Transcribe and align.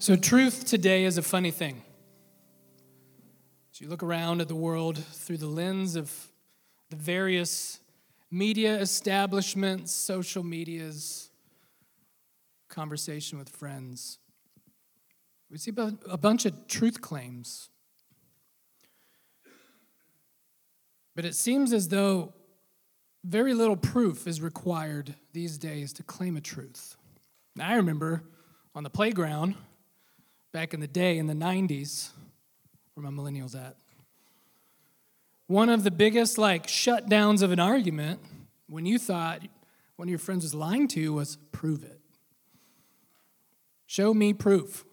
So, 0.00 0.14
truth 0.14 0.64
today 0.64 1.06
is 1.06 1.18
a 1.18 1.22
funny 1.22 1.50
thing. 1.50 1.82
As 3.72 3.80
you 3.80 3.88
look 3.88 4.04
around 4.04 4.40
at 4.40 4.46
the 4.46 4.54
world 4.54 4.96
through 4.96 5.38
the 5.38 5.48
lens 5.48 5.96
of 5.96 6.12
the 6.88 6.94
various 6.94 7.80
media 8.30 8.76
establishments, 8.76 9.90
social 9.90 10.44
medias, 10.44 11.30
conversation 12.68 13.40
with 13.40 13.48
friends, 13.48 14.20
we 15.50 15.58
see 15.58 15.72
a 16.08 16.16
bunch 16.16 16.46
of 16.46 16.68
truth 16.68 17.00
claims. 17.00 17.68
But 21.16 21.24
it 21.24 21.34
seems 21.34 21.72
as 21.72 21.88
though 21.88 22.34
very 23.24 23.52
little 23.52 23.76
proof 23.76 24.28
is 24.28 24.40
required 24.40 25.16
these 25.32 25.58
days 25.58 25.92
to 25.94 26.04
claim 26.04 26.36
a 26.36 26.40
truth. 26.40 26.94
Now, 27.56 27.70
I 27.70 27.74
remember 27.74 28.22
on 28.76 28.84
the 28.84 28.90
playground 28.90 29.56
back 30.52 30.74
in 30.74 30.80
the 30.80 30.88
day 30.88 31.18
in 31.18 31.26
the 31.26 31.34
90s, 31.34 32.10
where 32.94 33.10
my 33.10 33.10
millennials 33.10 33.54
at, 33.54 33.76
one 35.46 35.68
of 35.68 35.82
the 35.82 35.90
biggest 35.90 36.36
like 36.38 36.66
shutdowns 36.66 37.42
of 37.42 37.52
an 37.52 37.60
argument 37.60 38.20
when 38.68 38.84
you 38.84 38.98
thought 38.98 39.42
one 39.96 40.08
of 40.08 40.10
your 40.10 40.18
friends 40.18 40.44
was 40.44 40.54
lying 40.54 40.86
to 40.88 41.00
you 41.00 41.12
was 41.12 41.36
prove 41.52 41.82
it. 41.82 42.00
Show 43.86 44.12
me 44.12 44.34
proof. 44.34 44.84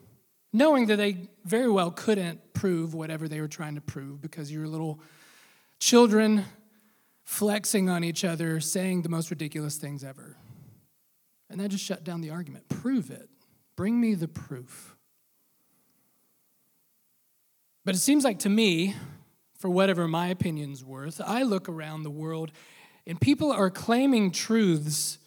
Knowing 0.54 0.86
that 0.88 0.96
they 0.96 1.30
very 1.44 1.70
well 1.70 1.92
couldn't 1.92 2.54
prove 2.54 2.94
whatever 2.94 3.28
they 3.28 3.42
were 3.42 3.48
trying 3.48 3.76
to 3.76 3.82
prove 3.82 4.22
because 4.22 4.52
you're 4.52 4.68
little 4.68 5.02
children 5.80 6.46
flexing 7.26 7.90
on 7.90 8.04
each 8.04 8.24
other, 8.24 8.62
saying 8.62 9.02
the 9.02 9.10
most 9.10 9.30
ridiculous 9.30 9.76
things 9.76 10.04
ever. 10.04 10.38
And 11.50 11.60
that 11.60 11.70
just 11.70 11.84
shut 11.84 12.04
down 12.04 12.22
the 12.22 12.30
argument. 12.30 12.70
Prove 12.70 13.12
it. 13.12 13.30
Bring 13.76 14.00
me 14.00 14.16
the 14.16 14.30
proof. 14.30 14.95
But 17.86 17.96
it 17.96 18.00
seems 18.00 18.24
like 18.24 18.40
to 18.40 18.50
me, 18.50 18.96
for 19.58 19.70
whatever 19.70 20.08
my 20.08 20.28
opinion's 20.28 20.84
worth, 20.84 21.22
I 21.24 21.44
look 21.44 21.70
around 21.70 22.04
the 22.04 22.10
world 22.10 22.52
and 23.08 23.22
people 23.22 23.52
are 23.52 23.70
claiming 23.70 24.32
truths 24.32 25.20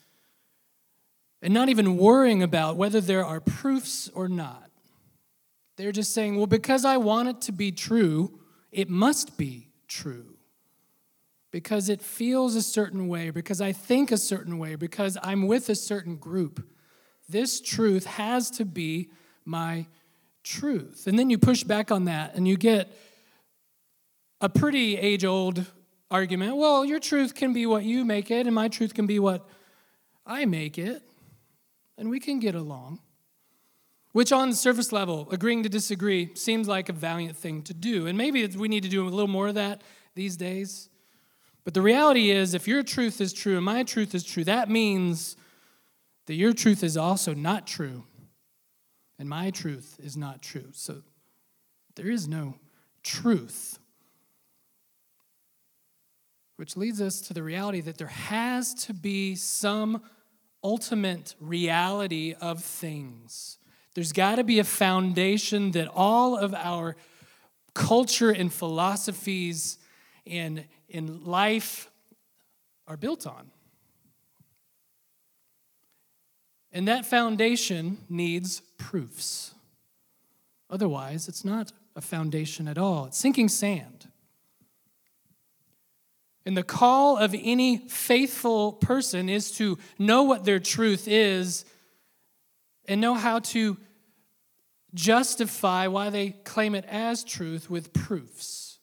and 1.40 1.54
not 1.54 1.68
even 1.68 1.96
worrying 1.96 2.42
about 2.42 2.76
whether 2.76 3.00
there 3.00 3.24
are 3.24 3.40
proofs 3.40 4.10
or 4.12 4.28
not. 4.28 4.70
They're 5.76 5.92
just 5.92 6.12
saying, 6.12 6.36
well, 6.36 6.48
because 6.48 6.84
I 6.84 6.96
want 6.96 7.28
it 7.28 7.40
to 7.42 7.52
be 7.52 7.70
true, 7.70 8.40
it 8.72 8.90
must 8.90 9.38
be 9.38 9.68
true 9.86 10.34
because 11.52 11.88
it 11.88 12.02
feels 12.02 12.56
a 12.56 12.62
certain 12.62 13.08
way, 13.08 13.30
because 13.30 13.60
I 13.60 13.72
think 13.72 14.10
a 14.10 14.18
certain 14.18 14.58
way, 14.58 14.74
because 14.74 15.16
I'm 15.22 15.46
with 15.46 15.68
a 15.68 15.74
certain 15.76 16.16
group. 16.16 16.66
This 17.28 17.60
truth 17.60 18.04
has 18.04 18.50
to 18.52 18.64
be 18.64 19.10
my 19.44 19.86
truth. 20.48 21.06
And 21.06 21.18
then 21.18 21.30
you 21.30 21.38
push 21.38 21.62
back 21.62 21.90
on 21.92 22.06
that 22.06 22.34
and 22.34 22.48
you 22.48 22.56
get 22.56 22.90
a 24.40 24.48
pretty 24.48 24.96
age 24.96 25.24
old 25.24 25.66
argument. 26.10 26.56
Well, 26.56 26.84
your 26.84 26.98
truth 26.98 27.34
can 27.34 27.52
be 27.52 27.66
what 27.66 27.84
you 27.84 28.04
make 28.04 28.30
it, 28.30 28.46
and 28.46 28.54
my 28.54 28.68
truth 28.68 28.94
can 28.94 29.06
be 29.06 29.18
what 29.18 29.46
I 30.24 30.46
make 30.46 30.78
it. 30.78 31.02
And 31.98 32.08
we 32.08 32.20
can 32.20 32.38
get 32.38 32.54
along. 32.54 33.00
Which, 34.12 34.32
on 34.32 34.50
the 34.50 34.56
surface 34.56 34.90
level, 34.90 35.28
agreeing 35.30 35.64
to 35.64 35.68
disagree 35.68 36.34
seems 36.34 36.66
like 36.66 36.88
a 36.88 36.92
valiant 36.92 37.36
thing 37.36 37.62
to 37.64 37.74
do. 37.74 38.06
And 38.06 38.16
maybe 38.16 38.46
we 38.46 38.68
need 38.68 38.84
to 38.84 38.88
do 38.88 39.06
a 39.06 39.08
little 39.10 39.28
more 39.28 39.48
of 39.48 39.54
that 39.56 39.82
these 40.14 40.36
days. 40.36 40.88
But 41.64 41.74
the 41.74 41.82
reality 41.82 42.30
is, 42.30 42.54
if 42.54 42.66
your 42.66 42.82
truth 42.82 43.20
is 43.20 43.32
true 43.32 43.56
and 43.56 43.64
my 43.64 43.82
truth 43.82 44.14
is 44.14 44.24
true, 44.24 44.44
that 44.44 44.70
means 44.70 45.36
that 46.26 46.34
your 46.34 46.54
truth 46.54 46.82
is 46.82 46.96
also 46.96 47.34
not 47.34 47.66
true 47.66 48.04
and 49.18 49.28
my 49.28 49.50
truth 49.50 49.98
is 50.02 50.16
not 50.16 50.42
true. 50.42 50.68
So 50.72 51.02
there 51.96 52.10
is 52.10 52.28
no 52.28 52.54
truth. 53.02 53.78
Which 56.56 56.76
leads 56.76 57.00
us 57.00 57.20
to 57.22 57.34
the 57.34 57.42
reality 57.42 57.80
that 57.82 57.98
there 57.98 58.06
has 58.06 58.74
to 58.86 58.94
be 58.94 59.34
some 59.34 60.02
ultimate 60.62 61.34
reality 61.40 62.34
of 62.40 62.62
things. 62.62 63.58
There's 63.94 64.12
got 64.12 64.36
to 64.36 64.44
be 64.44 64.58
a 64.58 64.64
foundation 64.64 65.72
that 65.72 65.88
all 65.88 66.36
of 66.36 66.54
our 66.54 66.96
culture 67.74 68.30
and 68.30 68.52
philosophies 68.52 69.78
and 70.26 70.64
in 70.88 71.24
life 71.24 71.90
are 72.86 72.96
built 72.96 73.26
on. 73.26 73.50
And 76.78 76.86
that 76.86 77.04
foundation 77.04 77.98
needs 78.08 78.62
proofs. 78.78 79.52
Otherwise, 80.70 81.26
it's 81.26 81.44
not 81.44 81.72
a 81.96 82.00
foundation 82.00 82.68
at 82.68 82.78
all, 82.78 83.06
it's 83.06 83.18
sinking 83.18 83.48
sand. 83.48 84.06
And 86.46 86.56
the 86.56 86.62
call 86.62 87.16
of 87.16 87.34
any 87.36 87.78
faithful 87.88 88.74
person 88.74 89.28
is 89.28 89.50
to 89.56 89.76
know 89.98 90.22
what 90.22 90.44
their 90.44 90.60
truth 90.60 91.08
is 91.08 91.64
and 92.86 93.00
know 93.00 93.14
how 93.14 93.40
to 93.40 93.76
justify 94.94 95.88
why 95.88 96.10
they 96.10 96.30
claim 96.30 96.76
it 96.76 96.84
as 96.84 97.24
truth 97.24 97.68
with 97.68 97.92
proofs. 97.92 98.78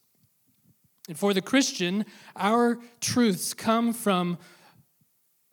And 1.07 1.17
for 1.17 1.33
the 1.33 1.41
Christian, 1.41 2.03
our 2.35 2.77
truths 2.99 3.53
come 3.53 3.93
from 3.93 4.37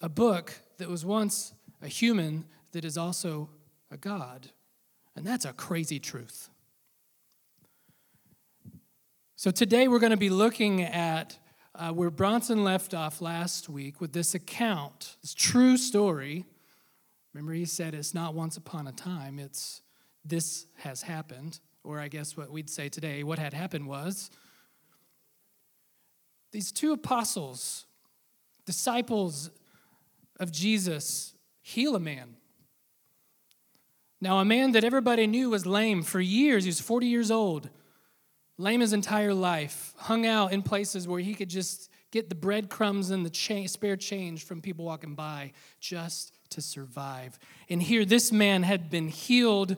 a 0.01 0.09
book 0.09 0.55
that 0.79 0.89
was 0.89 1.05
once 1.07 1.53
a 1.83 1.89
human 1.89 2.45
that 2.73 2.85
is 2.85 2.97
also 2.97 3.51
a 3.91 3.97
God. 3.97 4.49
And 5.15 5.27
that's 5.27 5.45
a 5.45 5.53
crazy 5.53 5.99
truth. 5.99 6.49
So 9.37 9.51
today 9.51 9.89
we're 9.89 9.99
going 9.99 10.11
to 10.11 10.17
be 10.17 10.31
looking 10.31 10.83
at 10.83 11.39
uh, 11.75 11.91
where 11.91 12.11
Bronson 12.11 12.65
left 12.65 12.95
off 12.95 13.21
last 13.21 13.69
week 13.69 14.01
with 14.01 14.13
this 14.13 14.35
account, 14.35 15.17
this 15.21 15.35
true 15.35 15.77
story. 15.77 16.45
Remember, 17.33 17.53
he 17.53 17.65
said 17.65 17.95
it's 17.95 18.15
not 18.15 18.35
once 18.35 18.57
upon 18.57 18.87
a 18.87 18.93
time, 18.93 19.39
it's 19.39 19.83
this 20.25 20.67
has 20.79 21.03
happened. 21.03 21.61
Or 21.83 21.99
I 21.99 22.07
guess 22.09 22.37
what 22.37 22.51
we'd 22.53 22.71
say 22.71 22.89
today, 22.89 23.25
what 23.25 23.41
had 23.41 23.53
happened 23.53 23.89
was 23.89 24.31
these 26.53 26.71
two 26.71 26.93
apostles, 26.93 27.87
disciples 28.67 29.51
of 30.39 30.53
Jesus, 30.53 31.35
heal 31.73 31.97
a 31.97 32.01
man. 32.01 32.37
Now, 34.21 34.39
a 34.39 34.45
man 34.45 34.73
that 34.73 34.85
everybody 34.85 35.27
knew 35.27 35.51
was 35.51 35.67
lame 35.67 36.03
for 36.03 36.21
years, 36.21 36.65
he 36.65 36.69
was 36.69 36.81
40 36.81 37.07
years 37.07 37.31
old, 37.31 37.71
lame 38.57 38.81
his 38.81 38.93
entire 38.93 39.35
life, 39.35 39.95
hung 39.97 40.27
out 40.27 40.53
in 40.53 40.63
places 40.63 41.09
where 41.09 41.21
he 41.21 41.35
could 41.35 41.49
just 41.49 41.91
get 42.13 42.29
the 42.29 42.35
breadcrumbs 42.35 43.11
and 43.11 43.27
the 43.27 43.31
cha- 43.31 43.67
spare 43.67 43.97
change 43.97 44.45
from 44.45 44.61
people 44.61 44.85
walking 44.85 45.15
by 45.15 45.53
just 45.81 46.35
to 46.51 46.61
survive. 46.61 47.39
And 47.69 47.83
here, 47.83 48.05
this 48.05 48.31
man 48.31 48.63
had 48.63 48.91
been 48.91 49.09
healed 49.09 49.77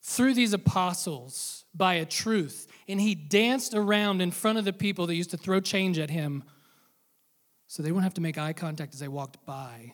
through 0.00 0.34
these 0.34 0.52
apostles 0.52 1.64
by 1.74 1.94
a 1.94 2.06
truth. 2.06 2.68
And 2.88 3.00
he 3.00 3.14
danced 3.14 3.74
around 3.74 4.22
in 4.22 4.30
front 4.30 4.56
of 4.56 4.64
the 4.64 4.72
people 4.72 5.06
that 5.08 5.16
used 5.16 5.30
to 5.30 5.36
throw 5.36 5.60
change 5.60 5.98
at 5.98 6.10
him 6.10 6.44
so 7.66 7.82
they 7.82 7.90
wouldn't 7.90 8.04
have 8.04 8.14
to 8.14 8.20
make 8.20 8.38
eye 8.38 8.52
contact 8.52 8.94
as 8.94 9.00
they 9.00 9.08
walked 9.08 9.44
by. 9.44 9.92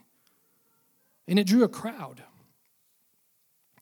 And 1.28 1.38
it 1.38 1.47
drew 1.47 1.65
a 1.65 1.69
crowd. 1.69 2.22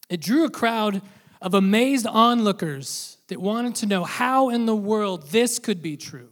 It 0.09 0.21
drew 0.21 0.45
a 0.45 0.51
crowd 0.51 1.03
of 1.41 1.55
amazed 1.55 2.07
onlookers 2.07 3.19
that 3.29 3.41
wanted 3.41 3.75
to 3.77 3.87
know 3.87 4.05
how 4.05 4.51
in 4.51 4.67
the 4.67 4.77
world 4.77 5.31
this 5.31 5.59
could 5.59 5.81
be 5.83 5.97
true. 5.97 6.29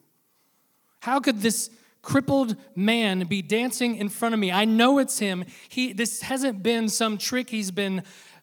How 1.00 1.20
could 1.20 1.40
this 1.40 1.70
crippled 2.02 2.56
man 2.74 3.26
be 3.26 3.40
dancing 3.40 3.96
in 3.96 4.08
front 4.08 4.34
of 4.34 4.40
me? 4.40 4.50
I 4.50 4.64
know 4.64 4.98
it's 4.98 5.18
him. 5.18 5.44
He, 5.68 5.92
this 5.92 6.22
hasn't 6.22 6.62
been 6.62 6.88
some 6.88 7.18
trick 7.18 7.50
he's 7.50 7.70
been 7.70 8.02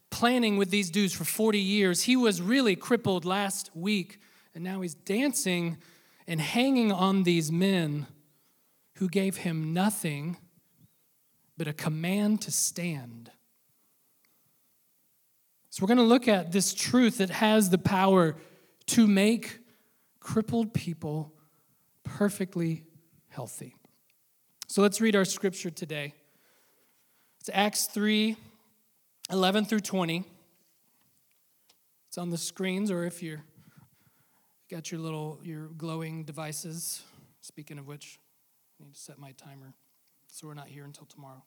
planning 0.10 0.58
with 0.58 0.72
these 0.72 0.90
dudes 0.90 1.14
for 1.14 1.26
40 1.26 1.60
years. 1.60 2.04
He 2.04 2.16
was 2.16 2.42
really 2.42 2.76
crippled 2.76 3.26
last 3.26 3.70
week, 3.76 4.20
and 4.54 4.64
now 4.64 4.82
he's 4.82 4.96
dancing 4.96 5.78
and 6.28 6.40
hanging 6.40 6.92
on 6.92 7.24
these 7.24 7.52
men 7.52 8.08
who 8.96 9.10
gave 9.10 9.38
him 9.38 9.74
nothing 9.74 10.38
but 11.58 11.68
a 11.68 11.74
command 11.74 12.42
to 12.42 12.52
stand. 12.52 13.32
So, 15.70 15.84
we're 15.84 15.88
going 15.88 15.98
to 15.98 16.04
look 16.04 16.28
at 16.28 16.52
this 16.52 16.74
truth 16.74 17.18
that 17.18 17.30
has 17.30 17.70
the 17.70 17.78
power 17.78 18.36
to 18.88 19.08
make 19.08 19.60
crippled 20.20 20.74
people 20.74 21.34
perfectly 22.04 22.84
healthy. 23.28 23.76
So, 24.68 24.82
let's 24.82 25.02
read 25.02 25.16
our 25.16 25.26
scripture 25.26 25.70
today. 25.70 26.14
It's 27.40 27.50
Acts 27.54 27.86
3 27.88 28.38
11 29.32 29.66
through 29.66 29.80
20. 29.80 30.24
It's 32.08 32.18
on 32.18 32.30
the 32.30 32.38
screens, 32.38 32.92
or 32.92 33.04
if 33.04 33.22
you're 33.22 33.44
got 34.70 34.92
your 34.92 35.02
little 35.02 35.40
your 35.44 35.68
glowing 35.68 36.24
devices. 36.24 37.04
Speaking 37.42 37.78
of 37.78 37.88
which, 37.88 38.20
I 38.80 38.86
need 38.86 38.94
to 38.94 39.00
set 39.00 39.20
my 39.20 39.32
timer 39.34 39.74
so 40.36 40.48
we're 40.48 40.54
not 40.54 40.68
here 40.68 40.84
until 40.84 41.06
tomorrow. 41.06 41.42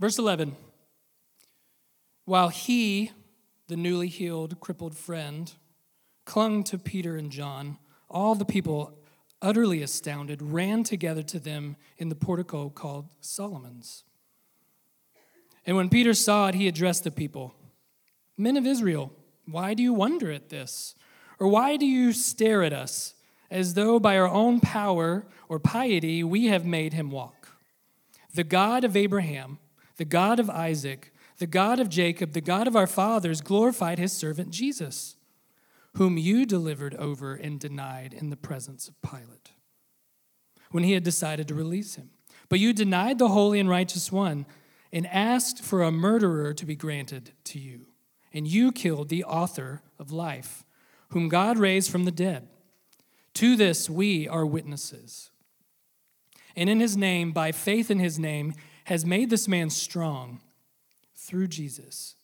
Verse 0.00 0.18
11 0.18 0.56
While 2.24 2.48
he, 2.48 3.12
the 3.68 3.76
newly 3.76 4.08
healed, 4.08 4.58
crippled 4.58 4.96
friend, 4.96 5.52
clung 6.24 6.64
to 6.64 6.76
Peter 6.76 7.16
and 7.16 7.30
John, 7.30 7.78
all 8.08 8.34
the 8.34 8.44
people, 8.44 8.98
utterly 9.40 9.80
astounded, 9.80 10.42
ran 10.42 10.82
together 10.82 11.22
to 11.22 11.38
them 11.38 11.76
in 11.96 12.08
the 12.08 12.16
portico 12.16 12.68
called 12.68 13.10
Solomon's. 13.20 14.02
And 15.64 15.76
when 15.76 15.88
Peter 15.88 16.14
saw 16.14 16.48
it, 16.48 16.56
he 16.56 16.66
addressed 16.66 17.04
the 17.04 17.12
people 17.12 17.54
Men 18.36 18.56
of 18.56 18.66
Israel, 18.66 19.12
why 19.46 19.74
do 19.74 19.84
you 19.84 19.94
wonder 19.94 20.32
at 20.32 20.48
this? 20.48 20.96
Or 21.38 21.46
why 21.46 21.76
do 21.76 21.86
you 21.86 22.12
stare 22.12 22.64
at 22.64 22.72
us 22.72 23.14
as 23.50 23.74
though 23.74 23.98
by 23.98 24.16
our 24.16 24.28
own 24.28 24.60
power 24.60 25.26
or 25.48 25.58
piety 25.58 26.22
we 26.22 26.46
have 26.46 26.64
made 26.64 26.92
him 26.92 27.10
walk? 27.10 27.56
The 28.32 28.44
God 28.44 28.84
of 28.84 28.96
Abraham, 28.96 29.58
the 29.96 30.04
God 30.04 30.38
of 30.38 30.48
Isaac, 30.48 31.12
the 31.38 31.46
God 31.46 31.80
of 31.80 31.88
Jacob, 31.88 32.32
the 32.32 32.40
God 32.40 32.66
of 32.66 32.76
our 32.76 32.86
fathers 32.86 33.40
glorified 33.40 33.98
his 33.98 34.12
servant 34.12 34.50
Jesus, 34.50 35.16
whom 35.96 36.18
you 36.18 36.46
delivered 36.46 36.94
over 36.94 37.34
and 37.34 37.58
denied 37.58 38.12
in 38.12 38.30
the 38.30 38.36
presence 38.36 38.88
of 38.88 39.00
Pilate 39.02 39.52
when 40.70 40.84
he 40.84 40.92
had 40.92 41.02
decided 41.02 41.48
to 41.48 41.54
release 41.54 41.96
him. 41.96 42.10
But 42.48 42.60
you 42.60 42.72
denied 42.72 43.18
the 43.18 43.28
holy 43.28 43.60
and 43.60 43.68
righteous 43.68 44.10
one 44.12 44.46
and 44.92 45.06
asked 45.06 45.62
for 45.62 45.82
a 45.82 45.92
murderer 45.92 46.52
to 46.54 46.66
be 46.66 46.76
granted 46.76 47.32
to 47.44 47.58
you. 47.58 47.86
And 48.32 48.46
you 48.46 48.72
killed 48.72 49.08
the 49.08 49.24
author 49.24 49.82
of 49.98 50.12
life, 50.12 50.64
whom 51.10 51.28
God 51.28 51.58
raised 51.58 51.90
from 51.90 52.04
the 52.04 52.12
dead. 52.12 52.48
To 53.34 53.56
this 53.56 53.88
we 53.88 54.28
are 54.28 54.44
witnesses. 54.44 55.30
And 56.56 56.68
in 56.68 56.80
his 56.80 56.96
name, 56.96 57.32
by 57.32 57.52
faith 57.52 57.90
in 57.90 57.98
his 57.98 58.18
name, 58.18 58.54
has 58.84 59.04
made 59.04 59.30
this 59.30 59.46
man 59.46 59.70
strong 59.70 60.40
through 61.14 61.46
Jesus. 61.46 62.16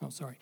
Oh, 0.00 0.08
sorry. 0.08 0.38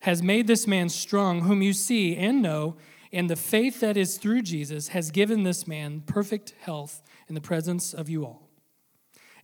Has 0.00 0.22
made 0.22 0.46
this 0.46 0.66
man 0.66 0.88
strong, 0.88 1.42
whom 1.42 1.62
you 1.62 1.72
see 1.72 2.16
and 2.16 2.42
know, 2.42 2.76
and 3.12 3.28
the 3.28 3.36
faith 3.36 3.80
that 3.80 3.96
is 3.96 4.18
through 4.18 4.42
Jesus 4.42 4.88
has 4.88 5.10
given 5.10 5.42
this 5.42 5.66
man 5.66 6.02
perfect 6.06 6.54
health 6.60 7.02
in 7.28 7.34
the 7.34 7.40
presence 7.40 7.92
of 7.92 8.08
you 8.08 8.24
all. 8.24 8.48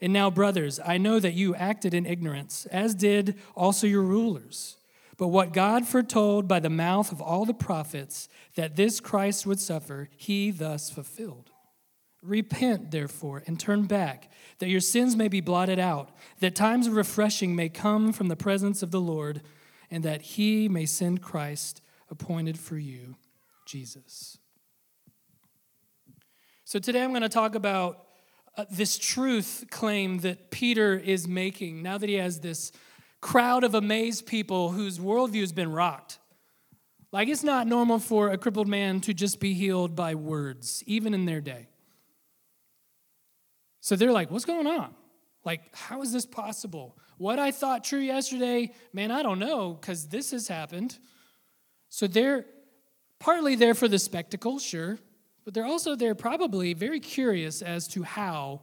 And 0.01 0.13
now, 0.13 0.31
brothers, 0.31 0.79
I 0.85 0.99
know 0.99 1.19
that 1.19 1.35
you 1.35 1.55
acted 1.55 1.95
in 1.95 2.07
ignorance, 2.07 2.67
as 2.67 2.95
did 2.95 3.37
also 3.55 3.87
your 3.87 4.03
rulers. 4.03 4.77
But 5.17 5.29
what 5.29 5.53
God 5.53 5.87
foretold 5.87 6.47
by 6.47 6.61
the 6.61 6.71
mouth 6.71 7.11
of 7.11 7.23
all 7.23 7.45
the 7.45 7.55
prophets 7.55 8.29
that 8.55 8.77
this 8.77 9.01
Christ 9.01 9.47
would 9.47 9.61
suffer, 9.61 10.11
he 10.17 10.51
thus 10.51 10.91
fulfilled. 10.91 11.51
Repent, 12.23 12.91
therefore, 12.91 13.43
and 13.47 13.59
turn 13.59 13.85
back, 13.85 14.31
that 14.59 14.69
your 14.69 14.81
sins 14.81 15.17
may 15.17 15.29
be 15.29 15.41
blotted 15.41 15.79
out, 15.79 16.11
that 16.41 16.55
times 16.55 16.87
of 16.87 16.95
refreshing 16.95 17.55
may 17.55 17.69
come 17.69 18.13
from 18.13 18.29
the 18.29 18.37
presence 18.37 18.83
of 18.83 18.91
the 18.91 19.01
Lord, 19.01 19.43
and 19.91 20.03
that 20.03 20.23
he 20.23 20.69
may 20.69 20.87
send 20.87 21.23
Christ 21.23 21.81
appointed 22.11 22.59
for 22.59 22.77
you, 22.77 23.17
Jesus. 23.65 24.39
So 26.65 26.79
today 26.79 27.03
I'm 27.03 27.11
going 27.11 27.23
to 27.23 27.29
talk 27.29 27.55
about 27.55 28.07
uh, 28.57 28.65
this 28.71 28.99
truth 28.99 29.67
claim 29.71 30.19
that 30.19 30.51
Peter 30.51 30.95
is 30.95 31.29
making 31.29 31.83
now 31.83 31.97
that 31.97 32.09
he 32.09 32.17
has 32.17 32.41
this 32.41 32.73
crowd 33.27 33.65
of 33.65 33.75
amazed 33.75 34.25
people 34.25 34.71
whose 34.71 35.01
worldview 35.01 35.41
has 35.41 35.51
been 35.51 35.73
rocked. 35.73 36.21
Like 37.11 37.27
it's 37.27 37.43
not 37.43 37.67
normal 37.67 37.99
for 37.99 38.31
a 38.31 38.39
crippled 38.39 38.69
man 38.69 39.01
to 39.01 39.13
just 39.13 39.41
be 39.41 39.53
healed 39.53 39.97
by 39.97 40.15
words, 40.15 40.85
even 40.87 41.13
in 41.13 41.27
their 41.27 41.41
day. 41.41 41.67
So 43.81 43.97
they're 43.97 44.13
like, 44.13 44.31
what's 44.31 44.45
going 44.45 44.69
on? 44.69 44.95
Like, 45.45 45.75
how 45.75 46.03
is 46.03 46.13
this 46.13 46.25
possible? 46.25 46.97
What 47.19 47.41
I 47.41 47.51
thought 47.51 47.83
true 47.83 47.99
yesterday, 47.99 48.73
man, 48.93 49.11
I 49.11 49.25
don't 49.25 49.41
know, 49.41 49.73
because 49.73 50.07
this 50.07 50.31
has 50.31 50.47
happened. 50.47 50.97
So 51.89 52.07
they're 52.07 52.45
partly 53.19 53.57
there 53.57 53.75
for 53.75 53.89
the 53.89 53.99
spectacle, 53.99 54.61
sure, 54.61 55.01
but 55.45 55.53
they're 55.53 55.67
also 55.67 55.97
there 55.97 56.15
probably 56.15 56.75
very 56.75 57.01
curious 57.01 57.61
as 57.61 57.89
to 57.89 58.05
how 58.05 58.63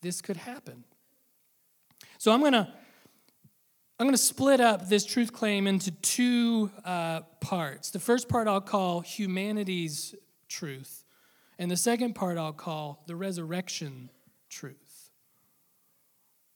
this 0.00 0.22
could 0.22 0.38
happen. 0.38 0.84
So 2.16 2.32
I'm 2.32 2.40
going 2.40 2.54
to 2.54 2.72
I'm 4.00 4.06
going 4.06 4.14
to 4.14 4.18
split 4.18 4.60
up 4.60 4.88
this 4.88 5.04
truth 5.04 5.32
claim 5.32 5.66
into 5.66 5.90
two 5.90 6.70
uh, 6.84 7.22
parts. 7.40 7.90
The 7.90 7.98
first 7.98 8.28
part 8.28 8.46
I'll 8.46 8.60
call 8.60 9.00
humanity's 9.00 10.14
truth, 10.48 11.04
and 11.58 11.68
the 11.68 11.76
second 11.76 12.14
part 12.14 12.38
I'll 12.38 12.52
call 12.52 13.02
the 13.08 13.16
resurrection 13.16 14.08
truth. 14.48 15.10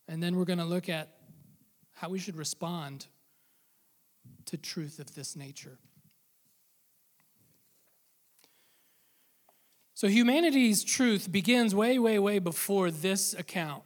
And 0.07 0.23
then 0.23 0.37
we're 0.37 0.45
going 0.45 0.59
to 0.59 0.65
look 0.65 0.87
at 0.87 1.09
how 1.91 2.07
we 2.07 2.17
should 2.17 2.37
respond 2.37 3.07
to 4.45 4.55
truth 4.55 4.99
of 4.99 5.13
this 5.13 5.35
nature. 5.35 5.79
So, 9.95 10.07
humanity's 10.07 10.81
truth 10.85 11.29
begins 11.29 11.75
way, 11.75 11.99
way, 11.99 12.19
way 12.19 12.39
before 12.39 12.89
this 12.89 13.33
account. 13.33 13.83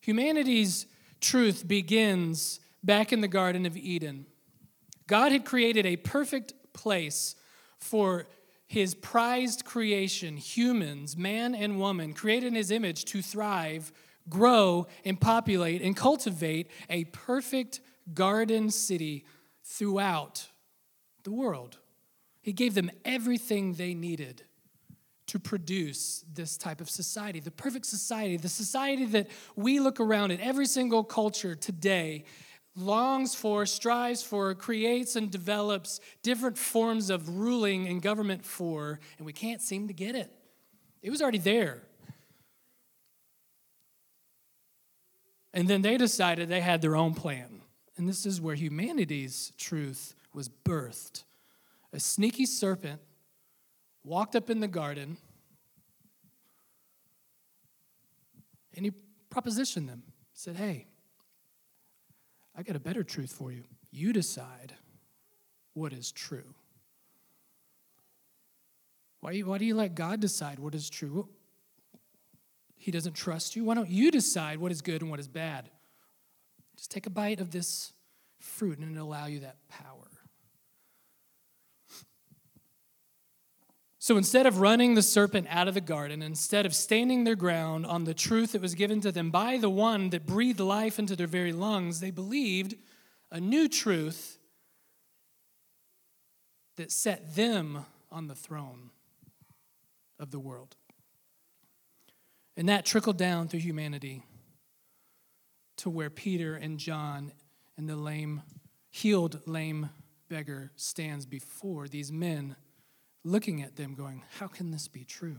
Humanity's 0.00 0.86
truth 1.20 1.66
begins 1.66 2.58
back 2.82 3.12
in 3.12 3.20
the 3.20 3.28
Garden 3.28 3.66
of 3.66 3.76
Eden. 3.76 4.26
God 5.06 5.32
had 5.32 5.44
created 5.44 5.86
a 5.86 5.96
perfect 5.96 6.54
place 6.72 7.34
for 7.78 8.26
his 8.66 8.94
prized 8.94 9.64
creation, 9.64 10.36
humans, 10.36 11.16
man 11.16 11.54
and 11.54 11.78
woman, 11.78 12.14
created 12.14 12.46
in 12.46 12.54
his 12.54 12.70
image 12.70 13.04
to 13.06 13.20
thrive, 13.20 13.92
grow, 14.28 14.86
and 15.04 15.20
populate 15.20 15.82
and 15.82 15.96
cultivate 15.96 16.70
a 16.88 17.04
perfect 17.04 17.80
garden 18.14 18.70
city 18.70 19.26
throughout 19.64 20.48
the 21.24 21.32
world. 21.32 21.78
He 22.40 22.52
gave 22.52 22.74
them 22.74 22.90
everything 23.04 23.74
they 23.74 23.94
needed 23.94 24.42
to 25.26 25.38
produce 25.38 26.24
this 26.32 26.56
type 26.56 26.80
of 26.80 26.90
society, 26.90 27.40
the 27.40 27.50
perfect 27.50 27.86
society, 27.86 28.36
the 28.36 28.48
society 28.48 29.04
that 29.06 29.28
we 29.54 29.80
look 29.80 30.00
around 30.00 30.30
at 30.30 30.40
every 30.40 30.66
single 30.66 31.04
culture 31.04 31.54
today 31.54 32.24
longs 32.76 33.34
for, 33.34 33.66
strives 33.66 34.22
for, 34.22 34.54
creates 34.54 35.16
and 35.16 35.30
develops 35.30 36.00
different 36.22 36.56
forms 36.56 37.10
of 37.10 37.38
ruling 37.38 37.86
and 37.86 38.00
government 38.00 38.44
for, 38.44 38.98
and 39.18 39.26
we 39.26 39.32
can't 39.32 39.60
seem 39.60 39.88
to 39.88 39.94
get 39.94 40.14
it. 40.14 40.30
It 41.02 41.10
was 41.10 41.20
already 41.20 41.38
there. 41.38 41.82
And 45.54 45.68
then 45.68 45.82
they 45.82 45.98
decided 45.98 46.48
they 46.48 46.60
had 46.60 46.80
their 46.80 46.96
own 46.96 47.14
plan. 47.14 47.60
And 47.96 48.08
this 48.08 48.24
is 48.24 48.40
where 48.40 48.54
humanity's 48.54 49.52
truth 49.58 50.14
was 50.32 50.48
birthed. 50.48 51.24
A 51.92 52.00
sneaky 52.00 52.46
serpent 52.46 53.00
walked 54.02 54.34
up 54.34 54.48
in 54.48 54.60
the 54.60 54.68
garden 54.68 55.18
and 58.74 58.86
he 58.86 58.92
propositioned 59.30 59.88
them. 59.88 60.02
Said, 60.32 60.56
Hey, 60.56 60.86
I 62.56 62.62
got 62.62 62.76
a 62.76 62.80
better 62.80 63.02
truth 63.02 63.32
for 63.32 63.50
you. 63.50 63.64
You 63.90 64.12
decide 64.12 64.74
what 65.74 65.92
is 65.92 66.12
true. 66.12 66.54
Why, 69.20 69.38
why 69.40 69.58
do 69.58 69.64
you 69.64 69.74
let 69.74 69.94
God 69.94 70.20
decide 70.20 70.58
what 70.58 70.74
is 70.74 70.90
true? 70.90 71.28
He 72.76 72.90
doesn't 72.90 73.14
trust 73.14 73.54
you. 73.54 73.64
Why 73.64 73.74
don't 73.74 73.88
you 73.88 74.10
decide 74.10 74.58
what 74.58 74.72
is 74.72 74.82
good 74.82 75.02
and 75.02 75.10
what 75.10 75.20
is 75.20 75.28
bad? 75.28 75.70
Just 76.76 76.90
take 76.90 77.06
a 77.06 77.10
bite 77.10 77.40
of 77.40 77.52
this 77.52 77.92
fruit 78.40 78.78
and 78.78 78.90
it'll 78.90 79.06
allow 79.06 79.26
you 79.26 79.40
that 79.40 79.56
power. 79.68 80.01
So 84.02 84.16
instead 84.16 84.46
of 84.46 84.58
running 84.58 84.94
the 84.94 85.00
serpent 85.00 85.46
out 85.48 85.68
of 85.68 85.74
the 85.74 85.80
garden, 85.80 86.22
instead 86.22 86.66
of 86.66 86.74
standing 86.74 87.22
their 87.22 87.36
ground 87.36 87.86
on 87.86 88.02
the 88.02 88.14
truth 88.14 88.50
that 88.50 88.60
was 88.60 88.74
given 88.74 89.00
to 89.02 89.12
them 89.12 89.30
by 89.30 89.58
the 89.58 89.70
one 89.70 90.10
that 90.10 90.26
breathed 90.26 90.58
life 90.58 90.98
into 90.98 91.14
their 91.14 91.28
very 91.28 91.52
lungs, 91.52 92.00
they 92.00 92.10
believed 92.10 92.74
a 93.30 93.38
new 93.38 93.68
truth 93.68 94.38
that 96.78 96.90
set 96.90 97.36
them 97.36 97.86
on 98.10 98.26
the 98.26 98.34
throne 98.34 98.90
of 100.18 100.32
the 100.32 100.40
world. 100.40 100.74
And 102.56 102.68
that 102.68 102.84
trickled 102.84 103.18
down 103.18 103.46
through 103.46 103.60
humanity 103.60 104.24
to 105.76 105.88
where 105.88 106.10
Peter 106.10 106.56
and 106.56 106.76
John 106.76 107.30
and 107.76 107.88
the 107.88 107.94
lame, 107.94 108.42
healed 108.90 109.46
lame 109.46 109.90
beggar 110.28 110.72
stands 110.74 111.24
before 111.24 111.86
these 111.86 112.10
men 112.10 112.56
looking 113.24 113.62
at 113.62 113.76
them, 113.76 113.94
going, 113.94 114.22
How 114.38 114.46
can 114.46 114.70
this 114.70 114.88
be 114.88 115.04
true? 115.04 115.38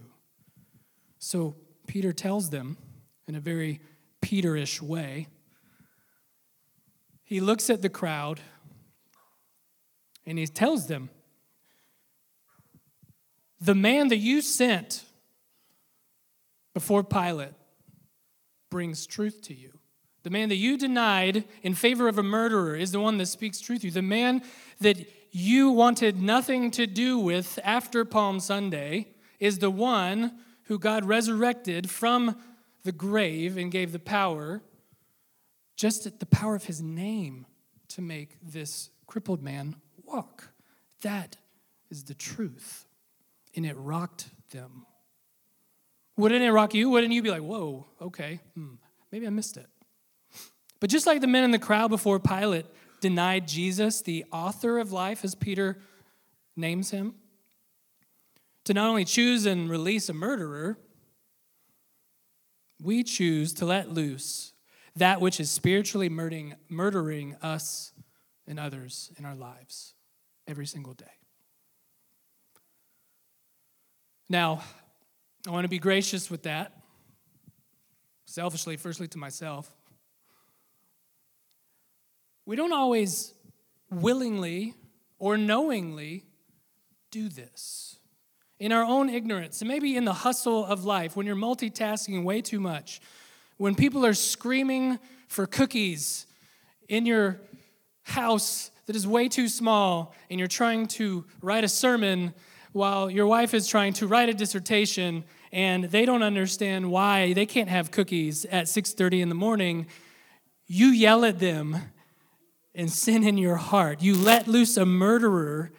So 1.19 1.55
Peter 1.87 2.13
tells 2.13 2.49
them 2.49 2.77
in 3.27 3.35
a 3.35 3.39
very 3.39 3.81
Peterish 4.21 4.81
way. 4.81 5.27
He 7.23 7.39
looks 7.39 7.69
at 7.69 7.81
the 7.81 7.89
crowd 7.89 8.41
and 10.25 10.37
he 10.37 10.47
tells 10.47 10.87
them, 10.87 11.09
The 13.59 13.75
man 13.75 14.09
that 14.09 14.17
you 14.17 14.41
sent 14.41 15.03
before 16.73 17.03
Pilate 17.03 17.53
brings 18.69 19.05
truth 19.05 19.41
to 19.43 19.53
you. 19.53 19.71
The 20.23 20.29
man 20.29 20.49
that 20.49 20.55
you 20.55 20.77
denied 20.77 21.43
in 21.61 21.73
favor 21.75 22.07
of 22.07 22.17
a 22.17 22.23
murderer 22.23 22.75
is 22.75 22.91
the 22.91 22.99
one 22.99 23.17
that 23.17 23.25
speaks 23.27 23.59
truth 23.59 23.81
to 23.81 23.87
you. 23.87 23.91
The 23.91 24.01
man 24.01 24.41
that 24.79 24.97
you 25.35 25.71
wanted 25.71 26.21
nothing 26.21 26.69
to 26.71 26.85
do 26.85 27.17
with 27.17 27.57
after 27.63 28.05
Palm 28.05 28.39
Sunday 28.39 29.07
is 29.39 29.57
the 29.57 29.71
one 29.71 30.37
who 30.65 30.77
God 30.77 31.05
resurrected 31.05 31.89
from 31.89 32.35
the 32.83 32.91
grave 32.91 33.57
and 33.57 33.71
gave 33.71 33.91
the 33.91 33.99
power, 33.99 34.61
just 35.75 36.19
the 36.19 36.25
power 36.27 36.53
of 36.53 36.65
his 36.65 36.83
name, 36.83 37.47
to 37.89 38.01
make 38.01 38.37
this 38.43 38.91
crippled 39.07 39.41
man 39.41 39.75
walk. 40.05 40.49
That 41.01 41.37
is 41.89 42.03
the 42.03 42.13
truth. 42.13 42.85
And 43.55 43.65
it 43.65 43.75
rocked 43.75 44.29
them. 44.51 44.85
Wouldn't 46.15 46.43
it 46.43 46.51
rock 46.51 46.75
you? 46.75 46.91
Wouldn't 46.91 47.11
you 47.11 47.23
be 47.23 47.31
like, 47.31 47.41
whoa, 47.41 47.87
okay, 47.99 48.39
hmm, 48.53 48.75
maybe 49.11 49.25
I 49.25 49.31
missed 49.31 49.57
it? 49.57 49.67
But 50.79 50.91
just 50.91 51.07
like 51.07 51.21
the 51.21 51.27
men 51.27 51.43
in 51.43 51.51
the 51.51 51.59
crowd 51.59 51.89
before 51.89 52.19
Pilate 52.19 52.67
denied 53.03 53.49
Jesus, 53.49 54.01
the 54.01 54.23
author 54.31 54.79
of 54.79 54.93
life, 54.93 55.25
as 55.25 55.35
Peter 55.35 55.77
names 56.55 56.91
him, 56.91 57.15
to 58.63 58.73
not 58.73 58.87
only 58.87 59.03
choose 59.03 59.45
and 59.45 59.69
release 59.69 60.07
a 60.07 60.13
murderer, 60.13 60.77
we 62.81 63.03
choose 63.03 63.53
to 63.55 63.65
let 63.65 63.91
loose 63.91 64.53
that 64.95 65.19
which 65.19 65.41
is 65.41 65.51
spiritually 65.51 66.07
murdering, 66.07 66.55
murdering 66.69 67.35
us 67.41 67.91
and 68.47 68.57
others 68.57 69.11
in 69.17 69.25
our 69.25 69.35
lives 69.35 69.95
every 70.47 70.65
single 70.65 70.93
day. 70.93 71.05
Now, 74.29 74.63
I 75.45 75.51
want 75.51 75.65
to 75.65 75.69
be 75.69 75.77
gracious 75.77 76.31
with 76.31 76.43
that, 76.43 76.71
selfishly, 78.25 78.77
firstly 78.77 79.09
to 79.09 79.17
myself. 79.17 79.69
We 82.45 82.55
don't 82.55 82.73
always 82.73 83.33
willingly 83.89 84.73
or 85.17 85.37
knowingly 85.37 86.25
do 87.11 87.29
this. 87.29 87.97
In 88.59 88.71
our 88.71 88.83
own 88.83 89.09
ignorance, 89.09 89.61
and 89.61 89.67
maybe 89.67 89.95
in 89.95 90.05
the 90.05 90.13
hustle 90.13 90.65
of 90.65 90.85
life, 90.85 91.15
when 91.15 91.25
you're 91.25 91.35
multitasking 91.35 92.23
way 92.23 92.41
too 92.41 92.59
much, 92.59 93.01
when 93.57 93.75
people 93.75 94.05
are 94.05 94.13
screaming 94.13 94.99
for 95.27 95.45
cookies 95.45 96.25
in 96.87 97.05
your 97.05 97.39
house 98.03 98.71
that 98.85 98.95
is 98.95 99.07
way 99.07 99.27
too 99.29 99.47
small, 99.47 100.13
and 100.29 100.39
you're 100.39 100.47
trying 100.47 100.87
to 100.87 101.25
write 101.41 101.63
a 101.63 101.69
sermon 101.69 102.33
while 102.73 103.09
your 103.09 103.27
wife 103.27 103.53
is 103.53 103.67
trying 103.67 103.93
to 103.93 104.07
write 104.07 104.29
a 104.29 104.33
dissertation 104.33 105.23
and 105.51 105.85
they 105.85 106.05
don't 106.05 106.23
understand 106.23 106.89
why 106.91 107.31
they 107.33 107.45
can't 107.45 107.69
have 107.69 107.91
cookies 107.91 108.45
at 108.45 108.65
6:30 108.65 109.21
in 109.21 109.29
the 109.29 109.35
morning, 109.35 109.87
you 110.67 110.87
yell 110.87 111.23
at 111.23 111.39
them 111.39 111.77
and 112.75 112.91
sin 112.91 113.23
in 113.23 113.37
your 113.37 113.55
heart. 113.55 114.01
You 114.01 114.15
let 114.15 114.47
loose 114.47 114.77
a 114.77 114.85
murderer 114.85 115.71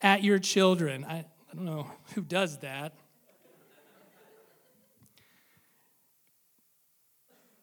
at 0.00 0.24
your 0.24 0.38
children. 0.38 1.04
I, 1.04 1.18
I 1.18 1.54
don't 1.54 1.64
know 1.64 1.90
who 2.14 2.22
does 2.22 2.58
that. 2.58 2.94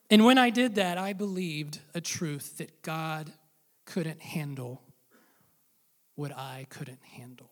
And 0.08 0.24
when 0.24 0.38
I 0.38 0.50
did 0.50 0.76
that, 0.76 0.98
I 0.98 1.12
believed 1.12 1.80
a 1.92 2.00
truth 2.00 2.58
that 2.58 2.82
God 2.82 3.32
couldn't 3.84 4.20
handle 4.20 4.82
what 6.14 6.36
I 6.36 6.66
couldn't 6.70 7.02
handle. 7.02 7.50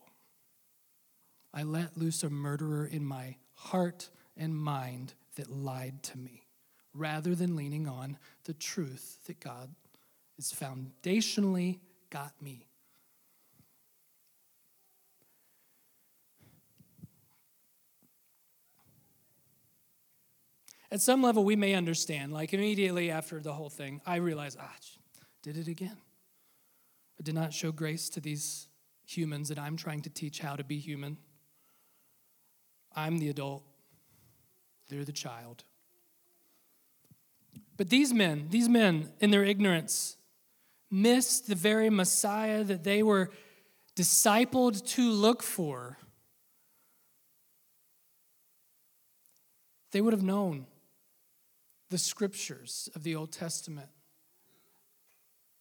I 1.53 1.63
let 1.63 1.97
loose 1.97 2.23
a 2.23 2.29
murderer 2.29 2.85
in 2.85 3.05
my 3.05 3.35
heart 3.53 4.09
and 4.37 4.55
mind 4.55 5.13
that 5.35 5.49
lied 5.49 6.01
to 6.03 6.17
me 6.17 6.47
rather 6.93 7.35
than 7.35 7.55
leaning 7.55 7.87
on 7.87 8.17
the 8.45 8.53
truth 8.53 9.19
that 9.27 9.39
God 9.39 9.69
is 10.37 10.53
foundationally 10.53 11.79
got 12.09 12.33
me. 12.41 12.67
At 20.91 21.01
some 21.01 21.21
level, 21.21 21.43
we 21.43 21.55
may 21.55 21.73
understand. 21.73 22.31
Like 22.31 22.53
immediately 22.53 23.11
after 23.11 23.39
the 23.39 23.53
whole 23.53 23.69
thing, 23.69 24.01
I 24.05 24.17
realized, 24.17 24.57
ah, 24.61 24.71
did 25.41 25.57
it 25.57 25.67
again. 25.67 25.97
I 27.19 27.23
did 27.23 27.35
not 27.35 27.53
show 27.53 27.71
grace 27.71 28.09
to 28.09 28.19
these 28.19 28.67
humans 29.05 29.49
that 29.49 29.59
I'm 29.59 29.77
trying 29.77 30.01
to 30.01 30.09
teach 30.09 30.39
how 30.39 30.55
to 30.55 30.63
be 30.63 30.79
human. 30.79 31.17
I'm 32.95 33.17
the 33.17 33.29
adult, 33.29 33.63
they're 34.89 35.03
the 35.03 35.11
child. 35.11 35.63
But 37.77 37.89
these 37.89 38.13
men, 38.13 38.47
these 38.49 38.69
men, 38.69 39.11
in 39.19 39.31
their 39.31 39.43
ignorance, 39.43 40.17
missed 40.91 41.47
the 41.47 41.55
very 41.55 41.89
Messiah 41.89 42.63
that 42.63 42.83
they 42.83 43.03
were 43.03 43.31
discipled 43.95 44.85
to 44.87 45.09
look 45.09 45.41
for. 45.41 45.97
They 49.91 50.01
would 50.01 50.13
have 50.13 50.23
known 50.23 50.67
the 51.89 51.97
scriptures 51.97 52.89
of 52.95 53.03
the 53.03 53.15
Old 53.15 53.31
Testament 53.31 53.89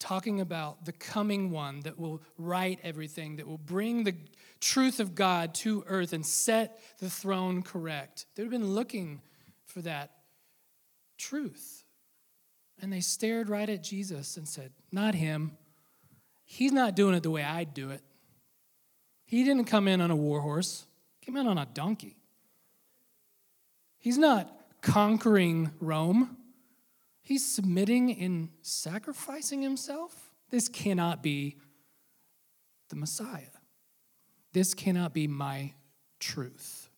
talking 0.05 0.41
about 0.41 0.85
the 0.85 0.93
coming 0.93 1.51
one 1.51 1.81
that 1.81 1.99
will 1.99 2.21
right 2.37 2.79
everything, 2.83 3.37
that 3.37 3.47
will 3.47 3.57
bring 3.57 4.05
the 4.05 4.15
truth 4.61 5.01
of 5.01 5.15
God 5.15 5.55
to 5.55 5.83
earth 5.87 6.13
and 6.13 6.27
set 6.27 6.79
the 6.99 7.09
throne 7.09 7.63
correct. 7.63 8.27
They've 8.35 8.51
been 8.51 8.75
looking 8.75 9.23
for 9.65 9.81
that 9.81 10.11
truth. 11.17 11.84
And 12.85 12.93
they 12.93 13.01
stared 13.01 13.49
right 13.49 13.71
at 13.71 13.83
Jesus 13.83 14.37
and 14.37 14.47
said, 14.47 14.71
Not 14.93 15.15
him. 15.15 15.53
He's 16.45 16.71
not 16.71 16.95
doing 16.95 17.15
it 17.15 17.23
the 17.23 17.31
way 17.31 17.43
I'd 17.43 17.73
do 17.73 17.89
it. 17.89 18.03
He 19.25 19.43
didn't 19.43 19.65
come 19.65 19.89
in 19.89 20.03
on 20.03 20.11
a 20.11 20.17
war 20.17 20.43
horse, 20.43 20.85
he 21.19 21.25
came 21.25 21.39
in 21.39 21.47
on 21.47 21.57
a 21.57 21.65
donkey. 21.65 22.19
He's 23.99 24.19
not 24.19 24.55
conquering 24.83 25.71
Rome. 25.81 26.37
He's 27.23 27.51
submitting 27.51 28.21
and 28.21 28.51
sacrificing 28.61 29.63
himself. 29.63 30.35
This 30.51 30.69
cannot 30.69 31.23
be 31.23 31.57
the 32.91 32.97
Messiah. 32.97 33.57
This 34.53 34.75
cannot 34.75 35.15
be 35.15 35.27
my 35.27 35.73
truth. 36.21 36.91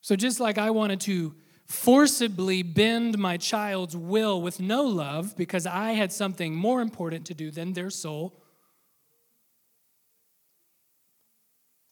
So, 0.00 0.16
just 0.16 0.40
like 0.40 0.56
I 0.56 0.70
wanted 0.70 1.00
to 1.00 1.34
forcibly 1.68 2.62
bend 2.62 3.18
my 3.18 3.36
child's 3.36 3.96
will 3.96 4.40
with 4.40 4.58
no 4.58 4.82
love 4.82 5.36
because 5.36 5.66
I 5.66 5.92
had 5.92 6.12
something 6.12 6.54
more 6.54 6.80
important 6.80 7.26
to 7.26 7.34
do 7.34 7.50
than 7.50 7.74
their 7.74 7.90
soul, 7.90 8.42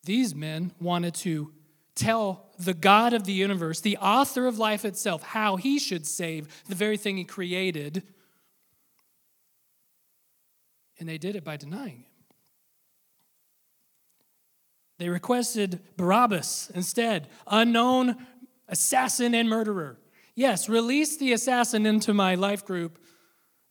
these 0.04 0.34
men 0.34 0.72
wanted 0.80 1.14
to 1.16 1.52
tell 1.94 2.46
the 2.58 2.74
God 2.74 3.12
of 3.12 3.24
the 3.24 3.32
universe, 3.32 3.80
the 3.80 3.98
author 3.98 4.46
of 4.46 4.58
life 4.58 4.84
itself, 4.84 5.22
how 5.22 5.56
he 5.56 5.78
should 5.78 6.06
save 6.06 6.64
the 6.68 6.74
very 6.74 6.96
thing 6.96 7.16
he 7.16 7.24
created. 7.24 8.02
And 10.98 11.08
they 11.08 11.18
did 11.18 11.36
it 11.36 11.44
by 11.44 11.56
denying 11.56 11.98
him. 11.98 12.04
They 14.98 15.08
requested 15.10 15.80
Barabbas 15.96 16.70
instead, 16.74 17.28
unknown 17.46 18.26
assassin 18.68 19.34
and 19.34 19.48
murderer. 19.48 19.98
Yes, 20.34 20.68
release 20.68 21.16
the 21.16 21.32
assassin 21.32 21.86
into 21.86 22.12
my 22.12 22.34
life 22.34 22.64
group 22.64 22.98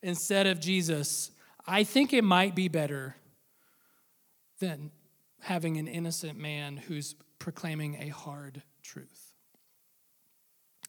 instead 0.02 0.48
of 0.48 0.60
Jesus. 0.60 1.32
I 1.68 1.84
think 1.84 2.14
it 2.14 2.24
might 2.24 2.56
be 2.56 2.68
better 2.68 3.16
than 4.60 4.92
having 5.42 5.78
an 5.78 5.88
innocent 5.88 6.40
man 6.40 6.78
who's 6.78 7.16
proclaiming 7.40 7.98
a 8.02 8.08
hard 8.10 8.64
truth. 8.82 9.34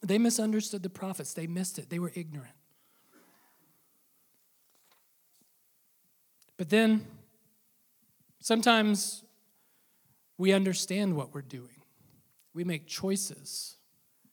They 0.01 0.17
misunderstood 0.17 0.83
the 0.83 0.89
prophets, 0.89 1.33
they 1.33 1.47
missed 1.47 1.79
it, 1.79 1.89
they 1.89 1.99
were 1.99 2.11
ignorant. 2.15 2.53
But 6.57 6.69
then, 6.69 7.05
sometimes 8.39 9.23
we 10.37 10.53
understand 10.53 11.15
what 11.15 11.33
we're 11.33 11.41
doing. 11.41 11.81
We 12.53 12.63
make 12.63 12.87
choices 12.87 13.75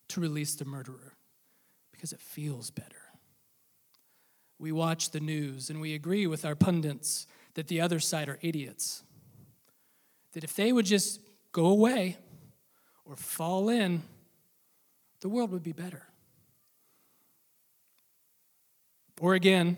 to 0.09 0.21
release 0.21 0.55
the 0.55 0.65
murderer 0.65 1.15
because 1.93 2.13
it 2.13 2.21
feels 2.21 2.71
better. 2.71 2.97
We 4.59 4.73
watch 4.73 5.11
the 5.11 5.21
news 5.21 5.71
and 5.71 5.81
we 5.81 5.95
agree 5.95 6.27
with 6.27 6.45
our 6.45 6.55
pundits 6.55 7.27
that 7.55 7.69
the 7.69 7.81
other 7.81 8.01
side 8.01 8.29
are 8.29 8.39
idiots. 8.41 9.03
That 10.33 10.45
if 10.45 10.55
they 10.57 10.73
would 10.73 10.87
just 10.87 11.21
go 11.53 11.67
away 11.67 12.17
or 13.05 13.17
fall 13.17 13.69
in, 13.69 14.03
the 15.21 15.29
world 15.29 15.51
would 15.53 15.63
be 15.63 15.73
better. 15.73 16.03
Or 19.21 19.35
again, 19.35 19.77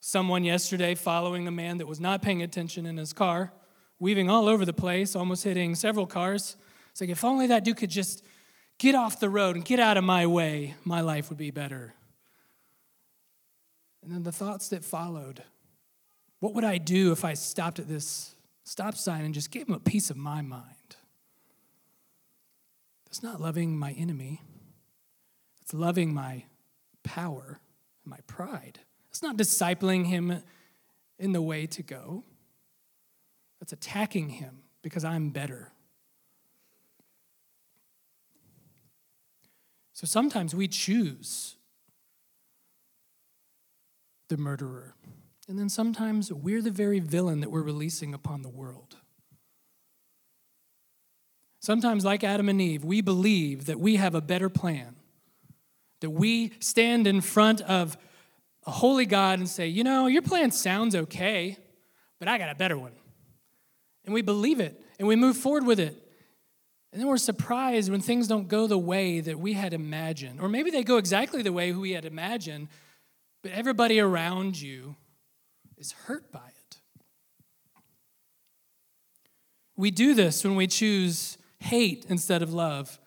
someone 0.00 0.44
yesterday 0.44 0.94
following 0.94 1.48
a 1.48 1.50
man 1.50 1.78
that 1.78 1.86
was 1.86 2.00
not 2.00 2.22
paying 2.22 2.42
attention 2.42 2.86
in 2.86 2.96
his 2.96 3.12
car, 3.12 3.52
weaving 3.98 4.28
all 4.28 4.48
over 4.48 4.64
the 4.64 4.72
place, 4.72 5.16
almost 5.16 5.44
hitting 5.44 5.74
several 5.74 6.06
cars. 6.06 6.56
It's 6.90 7.00
like, 7.00 7.10
if 7.10 7.24
only 7.24 7.46
that 7.46 7.64
dude 7.64 7.78
could 7.78 7.90
just 7.90 8.24
get 8.82 8.96
off 8.96 9.20
the 9.20 9.30
road 9.30 9.54
and 9.54 9.64
get 9.64 9.78
out 9.78 9.96
of 9.96 10.02
my 10.02 10.26
way, 10.26 10.74
my 10.84 11.00
life 11.00 11.28
would 11.28 11.38
be 11.38 11.52
better. 11.52 11.94
And 14.02 14.12
then 14.12 14.24
the 14.24 14.32
thoughts 14.32 14.68
that 14.70 14.84
followed 14.84 15.44
what 16.40 16.54
would 16.54 16.64
I 16.64 16.78
do 16.78 17.12
if 17.12 17.24
I 17.24 17.34
stopped 17.34 17.78
at 17.78 17.86
this 17.86 18.34
stop 18.64 18.96
sign 18.96 19.24
and 19.24 19.32
just 19.32 19.52
gave 19.52 19.68
him 19.68 19.74
a 19.74 19.78
piece 19.78 20.10
of 20.10 20.16
my 20.16 20.42
mind? 20.42 20.96
That's 23.04 23.22
not 23.22 23.40
loving 23.40 23.78
my 23.78 23.92
enemy, 23.92 24.42
it's 25.60 25.72
loving 25.72 26.12
my 26.12 26.42
power, 27.04 27.60
and 28.02 28.10
my 28.10 28.18
pride. 28.26 28.80
It's 29.10 29.22
not 29.22 29.36
discipling 29.36 30.06
him 30.06 30.42
in 31.20 31.30
the 31.30 31.42
way 31.42 31.66
to 31.68 31.82
go. 31.84 32.24
That's 33.60 33.72
attacking 33.72 34.30
him 34.30 34.64
because 34.82 35.04
I'm 35.04 35.30
better. 35.30 35.71
So 40.02 40.06
sometimes 40.06 40.52
we 40.52 40.66
choose 40.66 41.54
the 44.28 44.36
murderer. 44.36 44.96
And 45.48 45.56
then 45.56 45.68
sometimes 45.68 46.32
we're 46.32 46.60
the 46.60 46.72
very 46.72 46.98
villain 46.98 47.38
that 47.40 47.52
we're 47.52 47.62
releasing 47.62 48.12
upon 48.12 48.42
the 48.42 48.48
world. 48.48 48.96
Sometimes, 51.60 52.04
like 52.04 52.24
Adam 52.24 52.48
and 52.48 52.60
Eve, 52.60 52.84
we 52.84 53.00
believe 53.00 53.66
that 53.66 53.78
we 53.78 53.94
have 53.94 54.16
a 54.16 54.20
better 54.20 54.48
plan, 54.48 54.96
that 56.00 56.10
we 56.10 56.50
stand 56.58 57.06
in 57.06 57.20
front 57.20 57.60
of 57.60 57.96
a 58.66 58.72
holy 58.72 59.06
God 59.06 59.38
and 59.38 59.48
say, 59.48 59.68
you 59.68 59.84
know, 59.84 60.08
your 60.08 60.22
plan 60.22 60.50
sounds 60.50 60.96
okay, 60.96 61.56
but 62.18 62.26
I 62.26 62.38
got 62.38 62.50
a 62.50 62.56
better 62.56 62.76
one. 62.76 62.92
And 64.04 64.12
we 64.12 64.22
believe 64.22 64.58
it 64.58 64.82
and 64.98 65.06
we 65.06 65.14
move 65.14 65.36
forward 65.36 65.64
with 65.64 65.78
it. 65.78 66.01
And 66.92 67.00
then 67.00 67.08
we're 67.08 67.16
surprised 67.16 67.90
when 67.90 68.02
things 68.02 68.28
don't 68.28 68.48
go 68.48 68.66
the 68.66 68.78
way 68.78 69.20
that 69.20 69.38
we 69.38 69.54
had 69.54 69.72
imagined. 69.72 70.40
Or 70.40 70.48
maybe 70.48 70.70
they 70.70 70.84
go 70.84 70.98
exactly 70.98 71.40
the 71.42 71.52
way 71.52 71.72
we 71.72 71.92
had 71.92 72.04
imagined, 72.04 72.68
but 73.42 73.52
everybody 73.52 73.98
around 73.98 74.60
you 74.60 74.96
is 75.78 75.92
hurt 75.92 76.30
by 76.30 76.46
it. 76.48 76.76
We 79.74 79.90
do 79.90 80.14
this 80.14 80.44
when 80.44 80.54
we 80.54 80.66
choose 80.66 81.38
hate 81.60 82.04
instead 82.08 82.42
of 82.42 82.52
love, 82.52 83.00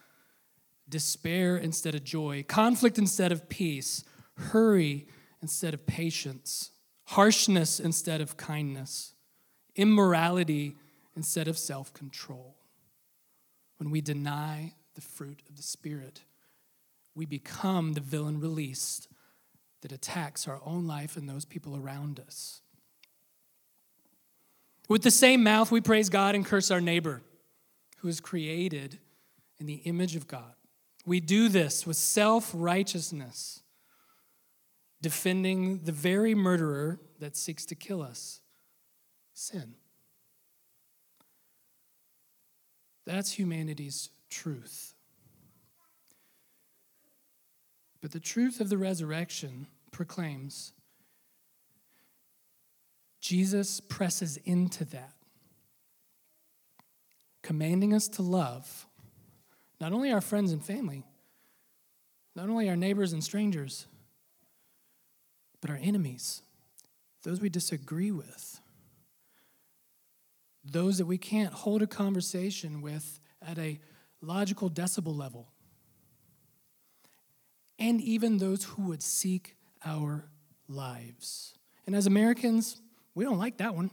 despair 0.90 1.56
instead 1.56 1.94
of 1.94 2.04
joy, 2.04 2.44
conflict 2.48 2.98
instead 2.98 3.32
of 3.32 3.50
peace, 3.50 4.04
hurry 4.38 5.08
instead 5.44 5.76
of 5.76 5.86
patience, 5.86 6.72
harshness 7.06 7.80
instead 7.80 8.20
of 8.20 8.36
kindness, 8.36 9.14
immorality 9.76 10.76
instead 11.16 11.48
of 11.48 11.58
self 11.58 11.94
control. 11.94 12.55
When 13.78 13.92
we 13.92 14.02
deny 14.02 14.74
the 14.96 15.02
fruit 15.02 15.42
of 15.50 15.58
the 15.58 15.64
Spirit, 15.64 16.22
we 17.14 17.26
become 17.26 17.94
the 17.94 18.02
villain 18.02 18.40
released 18.40 19.08
that 19.82 19.92
attacks 19.92 20.48
our 20.48 20.60
own 20.66 20.88
life 20.88 21.16
and 21.18 21.30
those 21.30 21.46
people 21.46 21.76
around 21.76 22.20
us. 22.20 22.62
With 24.88 25.02
the 25.04 25.12
same 25.12 25.44
mouth, 25.44 25.72
we 25.72 25.82
praise 25.82 26.10
God 26.10 26.36
and 26.36 26.46
curse 26.46 26.72
our 26.72 26.82
neighbor 26.82 27.22
who 27.98 28.08
is 28.08 28.20
created 28.20 29.00
in 29.60 29.66
the 29.66 29.82
image 29.86 30.16
of 30.16 30.28
God. 30.28 30.54
We 31.06 31.20
do 31.20 31.50
this 31.50 31.86
with 31.86 31.98
self 31.98 32.52
righteousness 32.54 33.64
defending 35.02 35.80
the 35.84 35.92
very 35.92 36.34
murderer 36.34 37.00
that 37.20 37.36
seeks 37.36 37.66
to 37.68 37.76
kill 37.76 38.02
us 38.02 38.42
sin. 39.34 39.76
That's 43.06 43.34
humanity's 43.34 44.10
truth. 44.30 44.94
But 48.02 48.12
the 48.12 48.20
truth 48.20 48.60
of 48.60 48.70
the 48.70 48.78
resurrection 48.78 49.68
proclaims 49.92 50.74
Jesus 53.20 53.80
presses 53.80 54.38
into 54.46 54.86
that, 54.86 55.14
commanding 57.42 57.94
us 57.94 58.08
to 58.10 58.22
love 58.22 58.86
not 59.82 59.92
only 59.92 60.12
our 60.12 60.22
friends 60.22 60.52
and 60.52 60.64
family, 60.64 61.04
not 62.36 62.50
only 62.50 62.70
our 62.70 62.76
neighbors 62.76 63.14
and 63.14 63.24
strangers, 63.24 63.88
but 65.62 65.72
our 65.72 65.80
enemies, 65.82 66.44
those 67.24 67.42
we 67.42 67.50
disagree 67.50 68.12
with, 68.12 68.60
those 70.66 70.98
that 70.98 71.06
we 71.06 71.18
can't 71.18 71.54
hold 71.54 71.82
a 71.82 71.88
conversation 71.88 72.82
with 72.82 73.20
at 73.42 73.58
a 73.60 73.80
logical 74.22 74.70
decibel 74.70 75.16
level, 75.16 75.52
and 77.78 78.02
even 78.02 78.38
those 78.38 78.64
who 78.64 78.84
would 78.84 79.04
seek 79.04 79.56
our 79.86 80.26
lives. 80.68 81.54
And 81.86 81.96
as 81.96 82.08
Americans, 82.08 82.82
we 83.14 83.24
don't 83.24 83.38
like 83.38 83.58
that 83.58 83.76
one. 83.76 83.92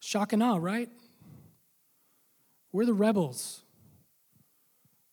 Shock 0.00 0.32
and 0.32 0.42
awe, 0.42 0.56
right? 0.56 0.88
We're 2.72 2.86
the 2.86 2.94
rebels. 2.94 3.62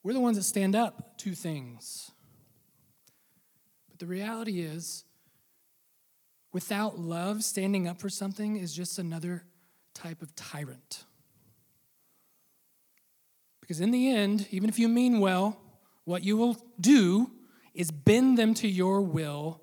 We're 0.03 0.13
the 0.13 0.19
ones 0.19 0.37
that 0.37 0.43
stand 0.43 0.75
up 0.75 1.17
to 1.17 1.33
things. 1.33 2.11
But 3.89 3.99
the 3.99 4.05
reality 4.05 4.61
is, 4.61 5.03
without 6.53 6.97
love, 6.97 7.43
standing 7.43 7.87
up 7.87 7.99
for 7.99 8.09
something 8.09 8.55
is 8.55 8.73
just 8.73 8.99
another 8.99 9.43
type 9.97 10.21
of 10.21 10.35
tyrant. 10.35 11.05
Because 13.61 13.81
in 13.81 13.91
the 13.91 14.09
end, 14.09 14.47
even 14.51 14.69
if 14.69 14.79
you 14.79 14.87
mean 14.87 15.19
well, 15.19 15.59
what 16.05 16.23
you 16.23 16.37
will 16.37 16.57
do 16.79 17.31
is 17.73 17.91
bend 17.91 18.37
them 18.37 18.53
to 18.55 18.67
your 18.67 19.01
will, 19.01 19.61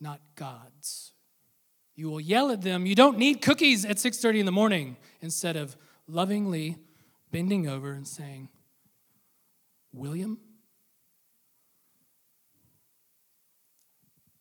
not 0.00 0.20
God's. 0.34 1.12
You 1.94 2.10
will 2.10 2.20
yell 2.20 2.50
at 2.50 2.62
them, 2.62 2.86
you 2.86 2.94
don't 2.94 3.18
need 3.18 3.40
cookies 3.40 3.84
at 3.84 3.98
6:30 3.98 4.40
in 4.40 4.46
the 4.46 4.52
morning, 4.52 4.96
instead 5.20 5.56
of 5.56 5.76
lovingly 6.08 6.76
bending 7.30 7.68
over 7.68 7.92
and 7.92 8.06
saying, 8.06 8.48
William, 9.92 10.38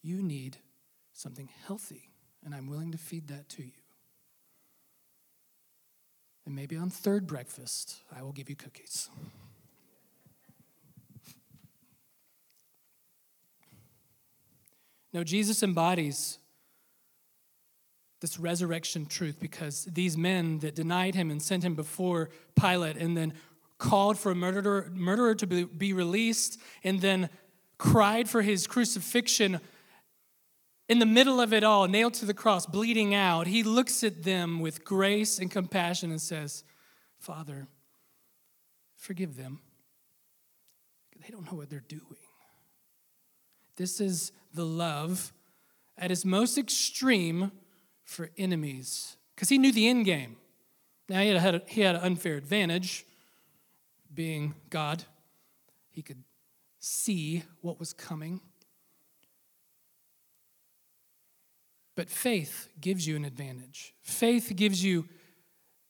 You 0.03 0.21
need 0.21 0.57
something 1.13 1.49
healthy, 1.65 2.11
and 2.43 2.53
I'm 2.53 2.67
willing 2.67 2.91
to 2.91 2.97
feed 2.97 3.29
that 3.29 3.47
to 3.49 3.63
you. 3.63 3.82
And 6.45 6.55
maybe 6.55 6.75
on 6.75 6.89
third 6.89 7.25
breakfast, 7.25 8.01
I 8.15 8.21
will 8.21 8.33
give 8.33 8.49
you 8.49 8.55
cookies. 8.55 9.09
No, 15.13 15.23
Jesus 15.23 15.61
embodies 15.61 16.39
this 18.19 18.39
resurrection 18.39 19.05
truth 19.05 19.37
because 19.39 19.85
these 19.85 20.17
men 20.17 20.59
that 20.59 20.75
denied 20.75 21.13
him 21.13 21.29
and 21.29 21.41
sent 21.41 21.63
him 21.63 21.75
before 21.75 22.29
Pilate 22.59 22.97
and 22.97 23.15
then 23.15 23.33
called 23.77 24.17
for 24.17 24.31
a 24.31 24.35
murderer, 24.35 24.89
murderer 24.93 25.35
to 25.35 25.45
be, 25.45 25.65
be 25.65 25.93
released 25.93 26.59
and 26.83 27.01
then 27.01 27.29
cried 27.77 28.29
for 28.29 28.41
his 28.41 28.65
crucifixion 28.65 29.59
in 30.89 30.99
the 30.99 31.05
middle 31.05 31.39
of 31.39 31.53
it 31.53 31.63
all, 31.63 31.87
nailed 31.87 32.13
to 32.15 32.25
the 32.25 32.33
cross, 32.33 32.65
bleeding 32.65 33.15
out, 33.15 33.47
he 33.47 33.63
looks 33.63 34.03
at 34.03 34.23
them 34.23 34.59
with 34.59 34.83
grace 34.83 35.39
and 35.39 35.49
compassion 35.49 36.11
and 36.11 36.21
says, 36.21 36.63
Father, 37.19 37.67
forgive 38.95 39.37
them. 39.37 39.59
They 41.21 41.31
don't 41.31 41.49
know 41.49 41.57
what 41.57 41.69
they're 41.69 41.79
doing. 41.79 42.03
This 43.77 44.01
is 44.01 44.31
the 44.53 44.65
love 44.65 45.31
at 45.97 46.11
its 46.11 46.25
most 46.25 46.57
extreme 46.57 47.51
for 48.03 48.29
enemies 48.37 49.15
because 49.35 49.49
he 49.49 49.57
knew 49.57 49.71
the 49.71 49.87
end 49.87 50.05
game. 50.05 50.35
Now, 51.09 51.21
he 51.21 51.29
had, 51.29 51.63
he 51.67 51.81
had 51.81 51.95
an 51.95 52.01
unfair 52.01 52.35
advantage 52.35 53.05
being 54.13 54.53
God, 54.69 55.03
he 55.89 56.01
could 56.01 56.23
see 56.79 57.43
what 57.61 57.79
was 57.79 57.93
coming. 57.93 58.41
But 61.95 62.09
faith 62.09 62.69
gives 62.81 63.07
you 63.07 63.15
an 63.15 63.25
advantage. 63.25 63.93
Faith 64.01 64.51
gives 64.55 64.83
you 64.83 65.07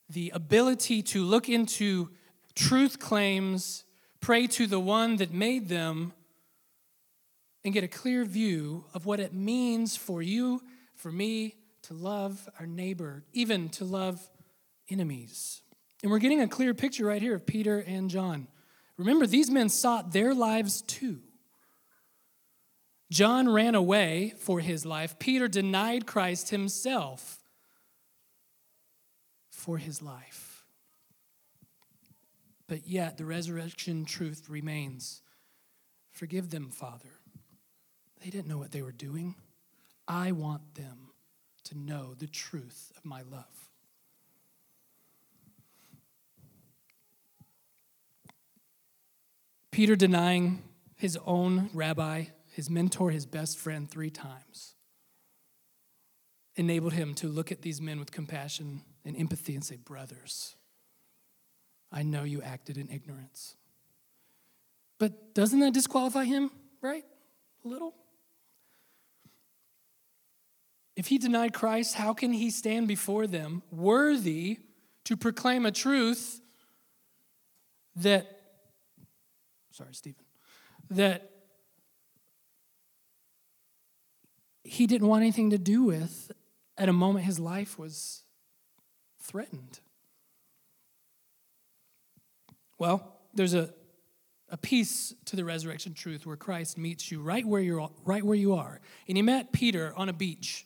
the 0.09 0.31
ability 0.33 1.01
to 1.01 1.23
look 1.23 1.47
into 1.49 2.09
truth 2.55 2.99
claims, 2.99 3.83
pray 4.19 4.47
to 4.47 4.67
the 4.67 4.79
one 4.79 5.15
that 5.17 5.31
made 5.31 5.69
them, 5.69 6.13
and 7.63 7.73
get 7.73 7.83
a 7.83 7.87
clear 7.87 8.25
view 8.25 8.85
of 8.93 9.05
what 9.05 9.19
it 9.19 9.33
means 9.33 9.95
for 9.95 10.21
you, 10.21 10.61
for 10.95 11.11
me, 11.11 11.55
to 11.83 11.93
love 11.93 12.49
our 12.59 12.65
neighbor, 12.65 13.23
even 13.33 13.69
to 13.69 13.85
love 13.85 14.29
enemies. 14.89 15.61
And 16.01 16.11
we're 16.11 16.19
getting 16.19 16.41
a 16.41 16.47
clear 16.47 16.73
picture 16.73 17.05
right 17.05 17.21
here 17.21 17.35
of 17.35 17.45
Peter 17.45 17.79
and 17.79 18.09
John. 18.09 18.47
Remember, 18.97 19.25
these 19.25 19.49
men 19.49 19.69
sought 19.69 20.11
their 20.11 20.33
lives 20.33 20.81
too. 20.81 21.19
John 23.11 23.47
ran 23.49 23.75
away 23.75 24.33
for 24.39 24.59
his 24.59 24.85
life. 24.85 25.19
Peter 25.19 25.47
denied 25.47 26.05
Christ 26.07 26.49
himself 26.49 27.39
for 29.49 29.77
his 29.77 30.01
life. 30.01 30.65
but 32.67 32.87
yet 32.87 33.17
the 33.17 33.25
resurrection 33.25 34.03
truth 34.05 34.49
remains. 34.49 35.21
Forgive 36.11 36.49
them, 36.49 36.71
Father. 36.71 37.19
They 38.23 38.29
didn't 38.29 38.47
know 38.47 38.57
what 38.57 38.71
they 38.71 38.81
were 38.81 38.91
doing. 38.91 39.35
I 40.07 40.31
want 40.31 40.75
them 40.75 41.11
to 41.65 41.77
know 41.77 42.13
the 42.13 42.27
truth 42.27 42.91
of 42.97 43.05
my 43.05 43.21
love. 43.21 43.69
Peter 49.71 49.95
denying 49.95 50.63
his 50.95 51.17
own 51.25 51.69
rabbi, 51.73 52.25
his 52.53 52.69
mentor, 52.69 53.09
his 53.09 53.25
best 53.25 53.57
friend 53.57 53.89
three 53.89 54.11
times 54.11 54.75
enabled 56.55 56.93
him 56.93 57.15
to 57.15 57.27
look 57.27 57.51
at 57.51 57.63
these 57.63 57.81
men 57.81 57.99
with 57.99 58.11
compassion 58.11 58.83
and 59.03 59.17
empathy 59.17 59.55
and 59.55 59.63
say, 59.63 59.75
Brothers, 59.75 60.55
I 61.91 62.03
know 62.03 62.23
you 62.23 62.43
acted 62.43 62.77
in 62.77 62.89
ignorance. 62.91 63.55
But 64.99 65.33
doesn't 65.33 65.59
that 65.61 65.73
disqualify 65.73 66.25
him, 66.25 66.51
right? 66.79 67.03
A 67.65 67.67
little? 67.67 67.95
If 70.95 71.07
he 71.07 71.17
denied 71.17 71.53
Christ, 71.53 71.95
how 71.95 72.13
can 72.13 72.33
he 72.33 72.51
stand 72.51 72.87
before 72.87 73.25
them 73.25 73.63
worthy 73.71 74.59
to 75.05 75.17
proclaim 75.17 75.65
a 75.65 75.71
truth 75.71 76.39
that, 77.95 78.41
sorry, 79.71 79.95
Stephen, 79.95 80.23
that 80.91 81.31
he 84.63 84.87
didn't 84.87 85.07
want 85.07 85.21
anything 85.21 85.49
to 85.49 85.57
do 85.57 85.83
with 85.83 86.31
at 86.77 86.89
a 86.89 86.93
moment 86.93 87.25
his 87.25 87.39
life 87.39 87.77
was 87.77 88.23
threatened? 89.19 89.79
Well, 92.77 93.19
there's 93.33 93.53
a, 93.53 93.73
a 94.49 94.57
piece 94.57 95.13
to 95.25 95.35
the 95.35 95.45
resurrection 95.45 95.93
truth 95.93 96.25
where 96.25 96.35
Christ 96.35 96.77
meets 96.77 97.11
you 97.11 97.21
right 97.21 97.45
where, 97.45 97.61
you're, 97.61 97.89
right 98.03 98.23
where 98.23 98.35
you 98.35 98.53
are. 98.53 98.81
And 99.07 99.17
he 99.17 99.21
met 99.21 99.51
Peter 99.51 99.93
on 99.95 100.09
a 100.09 100.13
beach. 100.13 100.65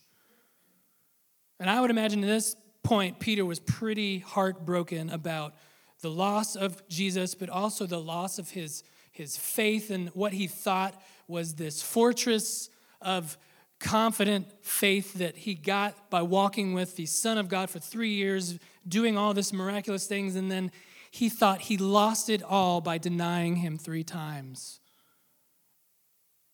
And 1.59 1.69
I 1.69 1.81
would 1.81 1.89
imagine 1.89 2.23
at 2.23 2.27
this 2.27 2.55
point, 2.83 3.19
Peter 3.19 3.45
was 3.45 3.59
pretty 3.59 4.19
heartbroken 4.19 5.09
about 5.09 5.53
the 6.01 6.09
loss 6.09 6.55
of 6.55 6.87
Jesus, 6.87 7.35
but 7.35 7.49
also 7.49 7.85
the 7.85 7.99
loss 7.99 8.39
of 8.39 8.51
his, 8.51 8.83
his 9.11 9.35
faith 9.35 9.89
and 9.89 10.09
what 10.09 10.33
he 10.33 10.47
thought 10.47 11.01
was 11.27 11.55
this 11.55 11.81
fortress 11.81 12.69
of 13.01 13.37
confident 13.79 14.47
faith 14.61 15.15
that 15.15 15.37
he 15.37 15.53
got 15.53 16.09
by 16.09 16.21
walking 16.21 16.73
with 16.73 16.95
the 16.95 17.05
Son 17.05 17.37
of 17.37 17.47
God 17.47 17.69
for 17.69 17.79
three 17.79 18.13
years, 18.13 18.57
doing 18.87 19.17
all 19.17 19.33
this 19.33 19.53
miraculous 19.53 20.07
things, 20.07 20.35
and 20.35 20.51
then 20.51 20.71
he 21.11 21.29
thought 21.29 21.61
he 21.61 21.77
lost 21.77 22.29
it 22.29 22.43
all 22.43 22.81
by 22.81 22.97
denying 22.97 23.57
him 23.57 23.77
three 23.77 24.03
times 24.03 24.79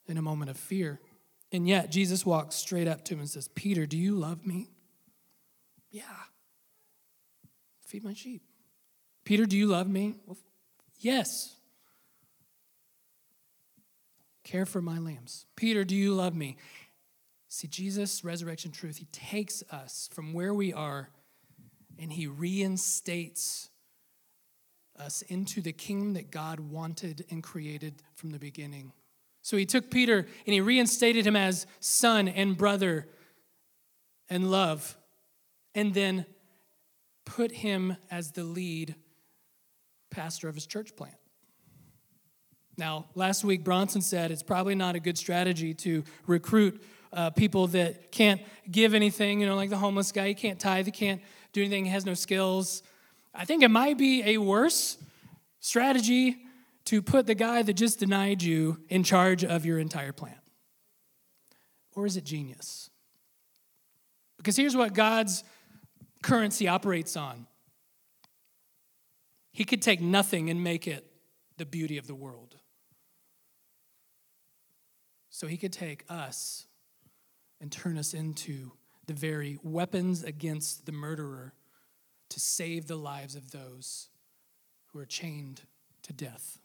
in 0.08 0.18
a 0.18 0.22
moment 0.22 0.50
of 0.52 0.58
fear. 0.58 1.00
And 1.52 1.68
yet, 1.68 1.92
Jesus 1.92 2.26
walks 2.26 2.56
straight 2.56 2.88
up 2.88 3.06
to 3.06 3.14
him 3.14 3.20
and 3.20 3.30
says, 3.30 3.48
Peter, 3.50 3.86
do 3.86 3.98
you 3.98 4.16
love 4.16 4.46
me? 4.46 4.70
Yeah. 5.92 6.04
Feed 7.86 8.04
my 8.04 8.14
sheep. 8.14 8.42
Peter, 9.24 9.46
do 9.46 9.56
you 9.56 9.68
love 9.68 9.88
me? 9.88 10.16
Yes. 11.00 11.56
Care 14.44 14.66
for 14.66 14.82
my 14.82 14.98
lambs. 14.98 15.46
Peter, 15.56 15.84
do 15.84 15.96
you 15.96 16.14
love 16.14 16.36
me? 16.36 16.58
See, 17.56 17.68
Jesus' 17.68 18.24
resurrection 18.24 18.72
truth, 18.72 18.98
he 18.98 19.06
takes 19.12 19.62
us 19.70 20.10
from 20.12 20.34
where 20.34 20.56
we 20.56 20.74
are 20.74 21.12
and 22.00 22.12
he 22.12 22.26
reinstates 22.26 23.70
us 24.98 25.22
into 25.22 25.62
the 25.62 25.72
kingdom 25.72 26.16
that 26.16 26.32
God 26.32 26.60
wanted 26.60 27.28
and 27.30 27.44
created 27.44 28.02
from 28.16 28.32
the 28.32 28.40
beginning. 28.40 28.92
So 29.44 29.56
he 29.56 29.68
took 29.68 29.92
Peter 29.92 30.18
and 30.18 30.54
he 30.54 30.62
reinstated 30.62 31.28
him 31.28 31.36
as 31.36 31.68
son 31.80 32.28
and 32.28 32.58
brother 32.58 33.08
and 34.32 34.50
love, 34.50 34.98
and 35.76 35.94
then 35.94 36.26
put 37.24 37.52
him 37.52 37.98
as 38.10 38.32
the 38.32 38.44
lead 38.44 38.96
pastor 40.10 40.50
of 40.50 40.56
his 40.56 40.66
church 40.66 40.96
plant. 40.96 41.18
Now, 42.80 43.06
last 43.14 43.44
week, 43.44 43.64
Bronson 43.64 44.02
said 44.02 44.32
it's 44.32 44.42
probably 44.42 44.74
not 44.74 44.96
a 44.96 45.00
good 45.00 45.20
strategy 45.20 45.76
to 45.76 46.04
recruit 46.26 46.82
uh, 47.14 47.30
people 47.30 47.68
that 47.68 48.12
can't 48.12 48.42
give 48.70 48.94
anything, 48.94 49.40
you 49.40 49.46
know, 49.46 49.56
like 49.56 49.70
the 49.70 49.78
homeless 49.78 50.12
guy. 50.12 50.28
He 50.30 50.34
can't 50.34 50.60
tithe, 50.60 50.86
he 50.86 50.92
can't 50.92 51.22
do 51.52 51.62
anything, 51.62 51.86
he 51.86 51.92
has 51.92 52.06
no 52.06 52.14
skills. 52.14 52.84
I 53.34 53.46
think 53.46 53.64
it 53.64 53.70
might 53.70 53.98
be 53.98 54.24
a 54.26 54.38
worse 54.38 54.98
strategy 55.60 56.38
to 56.86 57.02
put 57.02 57.26
the 57.26 57.36
guy 57.36 57.62
that 57.62 57.74
just 57.74 58.00
denied 58.00 58.44
you 58.44 58.80
in 58.90 59.04
charge 59.04 59.44
of 59.44 59.66
your 59.66 59.80
entire 59.80 60.12
plant. 60.12 60.38
Or 61.96 62.06
is 62.06 62.18
it 62.18 62.26
genius? 62.26 62.90
Because 64.38 64.58
here's 64.58 64.76
what 64.76 64.94
God's 64.94 65.44
currency 66.22 66.68
operates 66.68 67.16
on 67.16 67.48
He 69.52 69.64
could 69.64 69.82
take 69.82 70.02
nothing 70.02 70.50
and 70.50 70.64
make 70.64 70.88
it 70.88 71.06
the 71.58 71.66
beauty 71.66 71.98
of 71.98 72.08
the 72.08 72.16
world. 72.16 72.58
So 75.30 75.48
He 75.48 75.58
could 75.58 75.74
take 75.74 76.04
us 76.10 76.66
and 77.64 77.72
turn 77.72 77.98
us 77.98 78.14
into 78.14 78.74
the 79.08 79.14
very 79.14 79.58
weapons 79.64 80.22
against 80.22 80.86
the 80.86 80.92
murderer 80.92 81.54
to 82.30 82.38
save 82.38 82.88
the 82.88 82.98
lives 82.98 83.38
of 83.38 83.52
those 83.52 84.10
who 84.88 85.00
are 85.00 85.06
chained 85.06 85.62
to 86.02 86.12
death. 86.12 86.60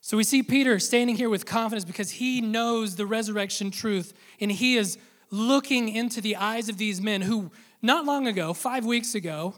So 0.00 0.16
we 0.16 0.24
see 0.24 0.42
Peter 0.42 0.80
standing 0.80 1.14
here 1.14 1.30
with 1.30 1.46
confidence 1.46 1.84
because 1.84 2.10
he 2.10 2.40
knows 2.40 2.96
the 2.96 3.06
resurrection 3.06 3.70
truth 3.70 4.12
and 4.40 4.50
he 4.50 4.76
is 4.76 4.98
looking 5.30 5.88
into 5.88 6.20
the 6.20 6.34
eyes 6.34 6.68
of 6.68 6.76
these 6.76 7.00
men 7.00 7.22
who, 7.22 7.52
not 7.82 8.04
long 8.04 8.26
ago, 8.26 8.52
five 8.52 8.84
weeks 8.84 9.14
ago 9.14 9.54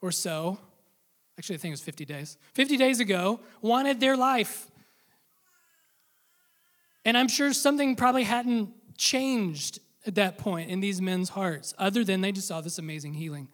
or 0.00 0.10
so, 0.10 0.58
actually, 1.38 1.54
I 1.54 1.58
think 1.58 1.70
it 1.70 1.74
was 1.74 1.82
50 1.82 2.04
days, 2.04 2.36
50 2.54 2.76
days 2.76 2.98
ago, 2.98 3.38
wanted 3.62 4.00
their 4.00 4.16
life. 4.16 4.67
And 7.08 7.16
I'm 7.16 7.28
sure 7.28 7.54
something 7.54 7.96
probably 7.96 8.24
hadn't 8.24 8.68
changed 8.98 9.78
at 10.06 10.16
that 10.16 10.36
point 10.36 10.68
in 10.68 10.80
these 10.80 11.00
men's 11.00 11.30
hearts, 11.30 11.72
other 11.78 12.04
than 12.04 12.20
they 12.20 12.32
just 12.32 12.46
saw 12.46 12.60
this 12.60 12.76
amazing 12.76 13.14
healing. 13.14 13.48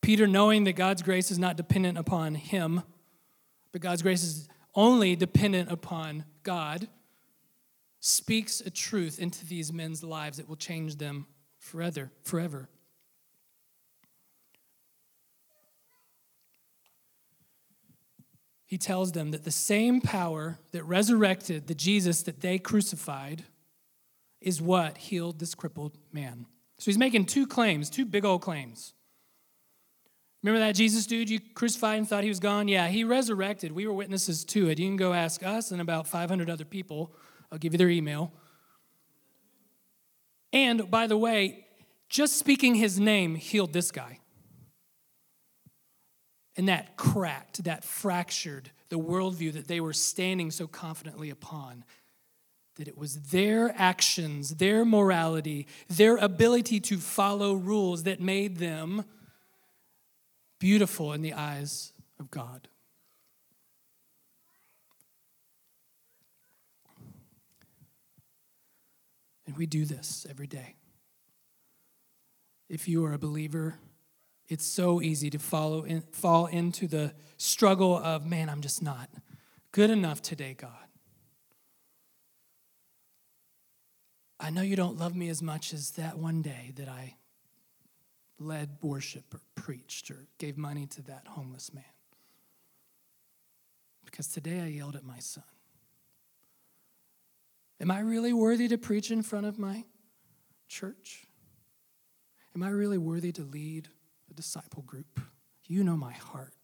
Peter, 0.00 0.28
knowing 0.28 0.62
that 0.62 0.74
God's 0.74 1.02
grace 1.02 1.32
is 1.32 1.40
not 1.40 1.56
dependent 1.56 1.98
upon 1.98 2.36
him, 2.36 2.84
but 3.72 3.80
God's 3.80 4.02
grace 4.02 4.22
is 4.22 4.48
only 4.76 5.16
dependent 5.16 5.68
upon 5.72 6.24
God, 6.44 6.86
speaks 7.98 8.60
a 8.60 8.70
truth 8.70 9.18
into 9.18 9.44
these 9.44 9.72
men's 9.72 10.04
lives 10.04 10.36
that 10.36 10.48
will 10.48 10.54
change 10.54 10.98
them 10.98 11.26
forever. 11.58 12.12
forever. 12.22 12.68
He 18.70 18.78
tells 18.78 19.10
them 19.10 19.32
that 19.32 19.42
the 19.42 19.50
same 19.50 20.00
power 20.00 20.60
that 20.70 20.84
resurrected 20.84 21.66
the 21.66 21.74
Jesus 21.74 22.22
that 22.22 22.40
they 22.40 22.56
crucified 22.56 23.42
is 24.40 24.62
what 24.62 24.96
healed 24.96 25.40
this 25.40 25.56
crippled 25.56 25.98
man. 26.12 26.46
So 26.78 26.84
he's 26.84 26.96
making 26.96 27.24
two 27.24 27.48
claims, 27.48 27.90
two 27.90 28.04
big 28.04 28.24
old 28.24 28.42
claims. 28.42 28.94
Remember 30.44 30.64
that 30.64 30.76
Jesus 30.76 31.04
dude 31.04 31.28
you 31.28 31.40
crucified 31.54 31.98
and 31.98 32.08
thought 32.08 32.22
he 32.22 32.28
was 32.28 32.38
gone? 32.38 32.68
Yeah, 32.68 32.86
he 32.86 33.02
resurrected. 33.02 33.72
We 33.72 33.88
were 33.88 33.92
witnesses 33.92 34.44
to 34.44 34.68
it. 34.68 34.78
You 34.78 34.86
can 34.86 34.96
go 34.96 35.14
ask 35.14 35.42
us 35.42 35.72
and 35.72 35.80
about 35.80 36.06
500 36.06 36.48
other 36.48 36.64
people. 36.64 37.12
I'll 37.50 37.58
give 37.58 37.74
you 37.74 37.78
their 37.78 37.90
email. 37.90 38.32
And 40.52 40.88
by 40.88 41.08
the 41.08 41.16
way, 41.16 41.66
just 42.08 42.38
speaking 42.38 42.76
his 42.76 43.00
name 43.00 43.34
healed 43.34 43.72
this 43.72 43.90
guy. 43.90 44.19
And 46.60 46.68
that 46.68 46.98
cracked, 46.98 47.64
that 47.64 47.84
fractured 47.84 48.70
the 48.90 48.98
worldview 48.98 49.54
that 49.54 49.66
they 49.66 49.80
were 49.80 49.94
standing 49.94 50.50
so 50.50 50.66
confidently 50.66 51.30
upon. 51.30 51.84
That 52.76 52.86
it 52.86 52.98
was 52.98 53.30
their 53.30 53.74
actions, 53.78 54.56
their 54.56 54.84
morality, 54.84 55.66
their 55.88 56.18
ability 56.18 56.78
to 56.80 56.98
follow 56.98 57.54
rules 57.54 58.02
that 58.02 58.20
made 58.20 58.58
them 58.58 59.06
beautiful 60.58 61.14
in 61.14 61.22
the 61.22 61.32
eyes 61.32 61.94
of 62.18 62.30
God. 62.30 62.68
And 69.46 69.56
we 69.56 69.64
do 69.64 69.86
this 69.86 70.26
every 70.28 70.46
day. 70.46 70.74
If 72.68 72.86
you 72.86 73.02
are 73.06 73.14
a 73.14 73.18
believer, 73.18 73.78
it's 74.50 74.66
so 74.66 75.00
easy 75.00 75.30
to 75.30 75.38
follow 75.38 75.84
in, 75.84 76.02
fall 76.10 76.46
into 76.46 76.88
the 76.88 77.14
struggle 77.36 77.96
of, 77.96 78.26
man, 78.26 78.50
I'm 78.50 78.60
just 78.60 78.82
not 78.82 79.08
good 79.70 79.90
enough 79.90 80.20
today, 80.20 80.54
God. 80.58 80.72
I 84.40 84.50
know 84.50 84.62
you 84.62 84.74
don't 84.74 84.98
love 84.98 85.14
me 85.14 85.28
as 85.28 85.40
much 85.40 85.72
as 85.72 85.92
that 85.92 86.18
one 86.18 86.42
day 86.42 86.72
that 86.74 86.88
I 86.88 87.14
led 88.40 88.70
worship 88.82 89.32
or 89.32 89.40
preached 89.54 90.10
or 90.10 90.26
gave 90.38 90.58
money 90.58 90.86
to 90.86 91.02
that 91.02 91.28
homeless 91.28 91.72
man. 91.72 91.84
Because 94.04 94.26
today 94.26 94.60
I 94.60 94.66
yelled 94.66 94.96
at 94.96 95.04
my 95.04 95.20
son. 95.20 95.44
Am 97.80 97.90
I 97.90 98.00
really 98.00 98.32
worthy 98.32 98.66
to 98.66 98.78
preach 98.78 99.12
in 99.12 99.22
front 99.22 99.46
of 99.46 99.58
my 99.58 99.84
church? 100.68 101.24
Am 102.56 102.64
I 102.64 102.70
really 102.70 102.98
worthy 102.98 103.30
to 103.32 103.42
lead 103.42 103.88
disciple 104.40 104.82
group? 104.82 105.20
You 105.66 105.84
know 105.84 105.98
my 105.98 106.12
heart. 106.12 106.54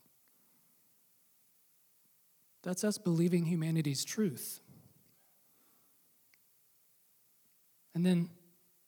That's 2.63 2.85
us 2.85 2.97
believing 2.97 3.45
humanity's 3.45 4.03
truth. 4.03 4.61
And 7.95 8.05
then 8.05 8.31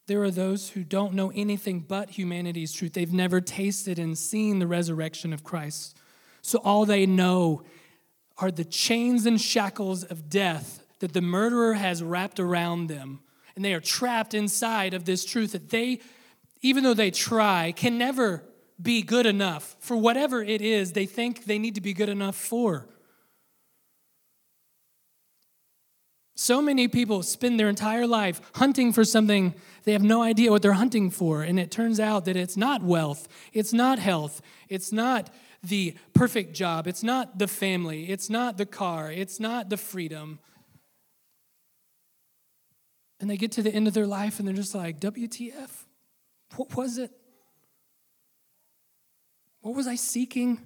there 0.06 0.22
are 0.22 0.30
those 0.30 0.70
who 0.70 0.84
don't 0.84 1.12
know 1.12 1.30
anything 1.34 1.80
but 1.80 2.08
humanity's 2.08 2.72
truth. 2.72 2.94
They've 2.94 3.12
never 3.12 3.42
tasted 3.42 3.98
and 3.98 4.16
seen 4.16 4.58
the 4.58 4.66
resurrection 4.66 5.34
of 5.34 5.44
Christ. 5.44 5.98
So 6.40 6.58
all 6.64 6.86
they 6.86 7.04
know 7.04 7.62
are 8.38 8.50
the 8.50 8.64
chains 8.64 9.26
and 9.26 9.38
shackles 9.38 10.02
of 10.02 10.30
death 10.30 10.82
that 11.00 11.12
the 11.12 11.20
murderer 11.20 11.74
has 11.74 12.02
wrapped 12.02 12.40
around 12.40 12.86
them. 12.86 13.20
And 13.54 13.62
they 13.62 13.74
are 13.74 13.80
trapped 13.80 14.32
inside 14.32 14.94
of 14.94 15.04
this 15.04 15.26
truth 15.26 15.52
that 15.52 15.68
they, 15.68 16.00
even 16.62 16.84
though 16.84 16.94
they 16.94 17.10
try, 17.10 17.72
can 17.76 17.98
never 17.98 18.47
be 18.80 19.02
good 19.02 19.26
enough 19.26 19.76
for 19.80 19.96
whatever 19.96 20.42
it 20.42 20.60
is 20.60 20.92
they 20.92 21.06
think 21.06 21.44
they 21.44 21.58
need 21.58 21.74
to 21.74 21.80
be 21.80 21.92
good 21.92 22.08
enough 22.08 22.36
for. 22.36 22.88
So 26.36 26.62
many 26.62 26.86
people 26.86 27.24
spend 27.24 27.58
their 27.58 27.68
entire 27.68 28.06
life 28.06 28.40
hunting 28.54 28.92
for 28.92 29.04
something 29.04 29.54
they 29.82 29.92
have 29.92 30.04
no 30.04 30.22
idea 30.22 30.52
what 30.52 30.62
they're 30.62 30.74
hunting 30.74 31.10
for, 31.10 31.42
and 31.42 31.58
it 31.58 31.72
turns 31.72 31.98
out 31.98 32.26
that 32.26 32.36
it's 32.36 32.56
not 32.56 32.82
wealth, 32.82 33.26
it's 33.52 33.72
not 33.72 33.98
health, 33.98 34.40
it's 34.68 34.92
not 34.92 35.30
the 35.64 35.96
perfect 36.14 36.54
job, 36.54 36.86
it's 36.86 37.02
not 37.02 37.38
the 37.38 37.48
family, 37.48 38.10
it's 38.10 38.30
not 38.30 38.56
the 38.56 38.66
car, 38.66 39.10
it's 39.10 39.40
not 39.40 39.68
the 39.68 39.76
freedom. 39.76 40.38
And 43.18 43.28
they 43.28 43.36
get 43.36 43.50
to 43.52 43.62
the 43.62 43.74
end 43.74 43.88
of 43.88 43.94
their 43.94 44.06
life 44.06 44.38
and 44.38 44.46
they're 44.46 44.54
just 44.54 44.76
like, 44.76 45.00
WTF? 45.00 45.70
What 46.54 46.76
was 46.76 46.98
it? 46.98 47.10
What 49.68 49.76
was 49.76 49.86
I 49.86 49.96
seeking? 49.96 50.62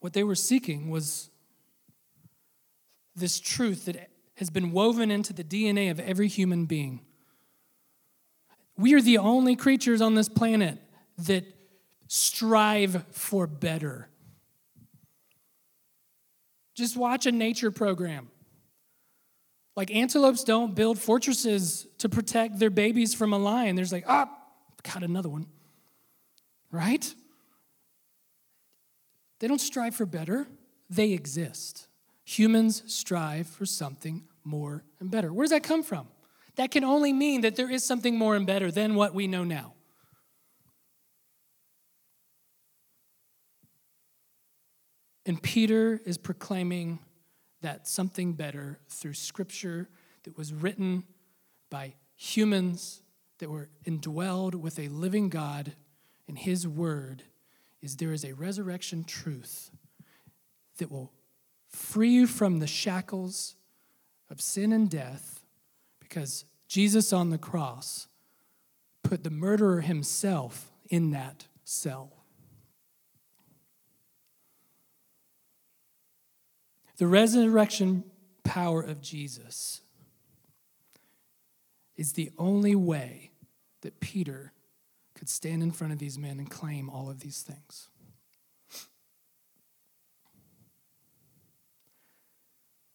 What 0.00 0.14
they 0.14 0.24
were 0.24 0.34
seeking 0.34 0.88
was 0.88 1.28
this 3.14 3.38
truth 3.38 3.84
that 3.84 4.08
has 4.36 4.48
been 4.48 4.72
woven 4.72 5.10
into 5.10 5.34
the 5.34 5.44
DNA 5.44 5.90
of 5.90 6.00
every 6.00 6.26
human 6.26 6.64
being. 6.64 7.02
We 8.78 8.94
are 8.94 9.02
the 9.02 9.18
only 9.18 9.56
creatures 9.56 10.00
on 10.00 10.14
this 10.14 10.30
planet 10.30 10.78
that 11.18 11.44
strive 12.08 13.04
for 13.10 13.46
better. 13.46 14.08
Just 16.74 16.96
watch 16.96 17.26
a 17.26 17.32
nature 17.32 17.70
program. 17.70 18.30
Like 19.76 19.94
antelopes 19.94 20.44
don't 20.44 20.74
build 20.74 20.98
fortresses 20.98 21.86
to 21.98 22.08
protect 22.08 22.58
their 22.58 22.70
babies 22.70 23.14
from 23.14 23.34
a 23.34 23.38
lion. 23.38 23.76
There's 23.76 23.92
like, 23.92 24.06
ah, 24.08 24.30
got 24.92 25.02
another 25.02 25.28
one. 25.28 25.46
Right? 26.70 27.14
They 29.38 29.48
don't 29.48 29.60
strive 29.60 29.94
for 29.94 30.06
better, 30.06 30.46
they 30.88 31.12
exist. 31.12 31.88
Humans 32.24 32.82
strive 32.86 33.46
for 33.46 33.66
something 33.66 34.24
more 34.42 34.84
and 34.98 35.10
better. 35.10 35.32
Where 35.32 35.44
does 35.44 35.50
that 35.50 35.62
come 35.62 35.82
from? 35.82 36.08
That 36.56 36.70
can 36.70 36.84
only 36.84 37.12
mean 37.12 37.42
that 37.42 37.54
there 37.54 37.70
is 37.70 37.84
something 37.84 38.16
more 38.16 38.34
and 38.34 38.46
better 38.46 38.70
than 38.70 38.94
what 38.94 39.14
we 39.14 39.26
know 39.26 39.44
now. 39.44 39.74
And 45.26 45.42
Peter 45.42 46.00
is 46.04 46.18
proclaiming 46.18 47.00
that 47.60 47.88
something 47.88 48.32
better 48.32 48.78
through 48.88 49.14
scripture 49.14 49.88
that 50.22 50.38
was 50.38 50.52
written 50.52 51.04
by 51.68 51.94
humans 52.14 53.02
that 53.38 53.50
were 53.50 53.68
indwelled 53.86 54.54
with 54.54 54.78
a 54.78 54.88
living 54.88 55.28
God 55.28 55.74
and 56.28 56.38
his 56.38 56.66
word 56.66 57.24
is 57.82 57.96
there 57.96 58.12
is 58.12 58.24
a 58.24 58.34
resurrection 58.34 59.04
truth 59.04 59.70
that 60.78 60.90
will 60.90 61.12
free 61.68 62.10
you 62.10 62.26
from 62.26 62.58
the 62.58 62.66
shackles 62.66 63.56
of 64.30 64.40
sin 64.40 64.72
and 64.72 64.90
death 64.90 65.44
because 66.00 66.44
Jesus 66.68 67.12
on 67.12 67.30
the 67.30 67.38
cross 67.38 68.08
put 69.02 69.22
the 69.22 69.30
murderer 69.30 69.82
himself 69.82 70.72
in 70.88 71.10
that 71.12 71.46
cell. 71.64 72.12
The 76.96 77.06
resurrection 77.06 78.04
power 78.42 78.80
of 78.80 79.02
Jesus 79.02 79.82
is 81.96 82.12
the 82.12 82.30
only 82.38 82.74
way 82.74 83.30
that 83.82 84.00
Peter 84.00 84.52
could 85.14 85.28
stand 85.28 85.62
in 85.62 85.70
front 85.70 85.92
of 85.92 85.98
these 85.98 86.18
men 86.18 86.38
and 86.38 86.50
claim 86.50 86.90
all 86.90 87.08
of 87.08 87.20
these 87.20 87.42
things. 87.42 87.88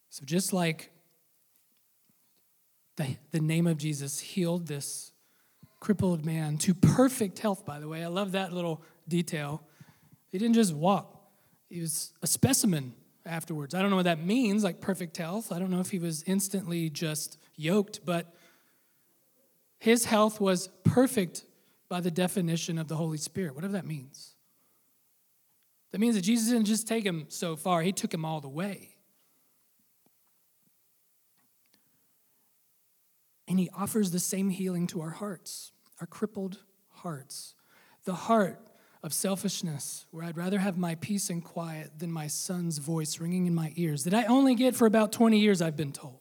So, 0.10 0.26
just 0.26 0.54
like 0.54 0.92
the, 2.98 3.16
the 3.32 3.40
name 3.40 3.66
of 3.66 3.78
Jesus 3.78 4.20
healed 4.20 4.68
this 4.68 5.14
crippled 5.80 6.26
man 6.26 6.58
to 6.60 6.74
perfect 6.74 7.40
health, 7.40 7.66
by 7.66 7.80
the 7.80 7.88
way, 7.88 8.04
I 8.04 8.08
love 8.08 8.34
that 8.34 8.54
little 8.54 8.84
detail. 9.08 9.64
He 10.32 10.38
didn't 10.38 10.56
just 10.56 10.74
walk, 10.74 11.18
he 11.70 11.80
was 11.82 12.14
a 12.22 12.28
specimen 12.28 12.94
afterwards. 13.26 13.74
I 13.74 13.82
don't 13.82 13.90
know 13.90 13.96
what 13.96 14.06
that 14.06 14.24
means, 14.24 14.64
like 14.64 14.82
perfect 14.82 15.18
health. 15.18 15.52
I 15.52 15.60
don't 15.60 15.72
know 15.72 15.80
if 15.80 15.92
he 15.92 16.00
was 16.00 16.24
instantly 16.24 16.90
just 16.90 17.38
yoked, 17.56 18.02
but 18.06 18.34
his 19.82 20.06
health 20.06 20.40
was 20.40 20.70
perfect 20.84 21.44
by 21.90 22.02
the 22.02 22.12
definition 22.12 22.78
of 22.78 22.88
the 22.88 22.96
Holy 22.96 23.18
Spirit, 23.18 23.56
whatever 23.56 23.74
that 23.74 23.86
means. 23.86 24.36
That 25.92 26.00
means 26.00 26.14
that 26.14 26.22
Jesus 26.22 26.50
didn't 26.50 26.68
just 26.68 26.88
take 26.88 27.04
him 27.04 27.26
so 27.30 27.56
far, 27.56 27.82
he 27.82 27.92
took 27.92 28.14
him 28.14 28.24
all 28.24 28.42
the 28.42 28.48
way. 28.48 28.96
And 33.48 33.58
he 33.60 33.72
offers 33.76 34.12
the 34.12 34.20
same 34.20 34.52
healing 34.52 34.86
to 34.86 35.02
our 35.02 35.10
hearts, 35.10 35.72
our 36.00 36.06
crippled 36.06 36.60
hearts. 36.90 37.56
The 38.06 38.14
heart 38.14 38.60
of 39.02 39.14
selfishness, 39.14 40.06
where 40.12 40.24
I'd 40.24 40.38
rather 40.38 40.60
have 40.60 40.78
my 40.78 40.94
peace 40.94 41.32
and 41.32 41.44
quiet 41.44 41.98
than 41.98 42.12
my 42.12 42.28
son's 42.28 42.78
voice 42.78 43.20
ringing 43.20 43.48
in 43.48 43.56
my 43.56 43.74
ears, 43.76 44.04
that 44.04 44.14
I 44.14 44.26
only 44.26 44.54
get 44.54 44.76
for 44.76 44.86
about 44.86 45.12
20 45.12 45.40
years, 45.40 45.60
I've 45.60 45.76
been 45.76 45.92
told. 45.92 46.21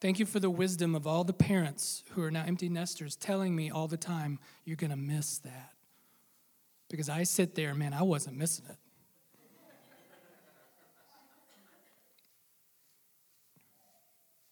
Thank 0.00 0.18
you 0.18 0.24
for 0.24 0.40
the 0.40 0.48
wisdom 0.48 0.94
of 0.94 1.06
all 1.06 1.24
the 1.24 1.34
parents 1.34 2.04
who 2.12 2.22
are 2.22 2.30
now 2.30 2.42
empty 2.46 2.70
nesters 2.70 3.16
telling 3.16 3.54
me 3.54 3.70
all 3.70 3.86
the 3.86 3.98
time, 3.98 4.38
you're 4.64 4.76
going 4.76 4.90
to 4.90 4.96
miss 4.96 5.38
that. 5.38 5.72
Because 6.88 7.10
I 7.10 7.24
sit 7.24 7.54
there, 7.54 7.74
man, 7.74 7.92
I 7.92 8.02
wasn't 8.02 8.36
missing 8.36 8.64
it. 8.70 8.76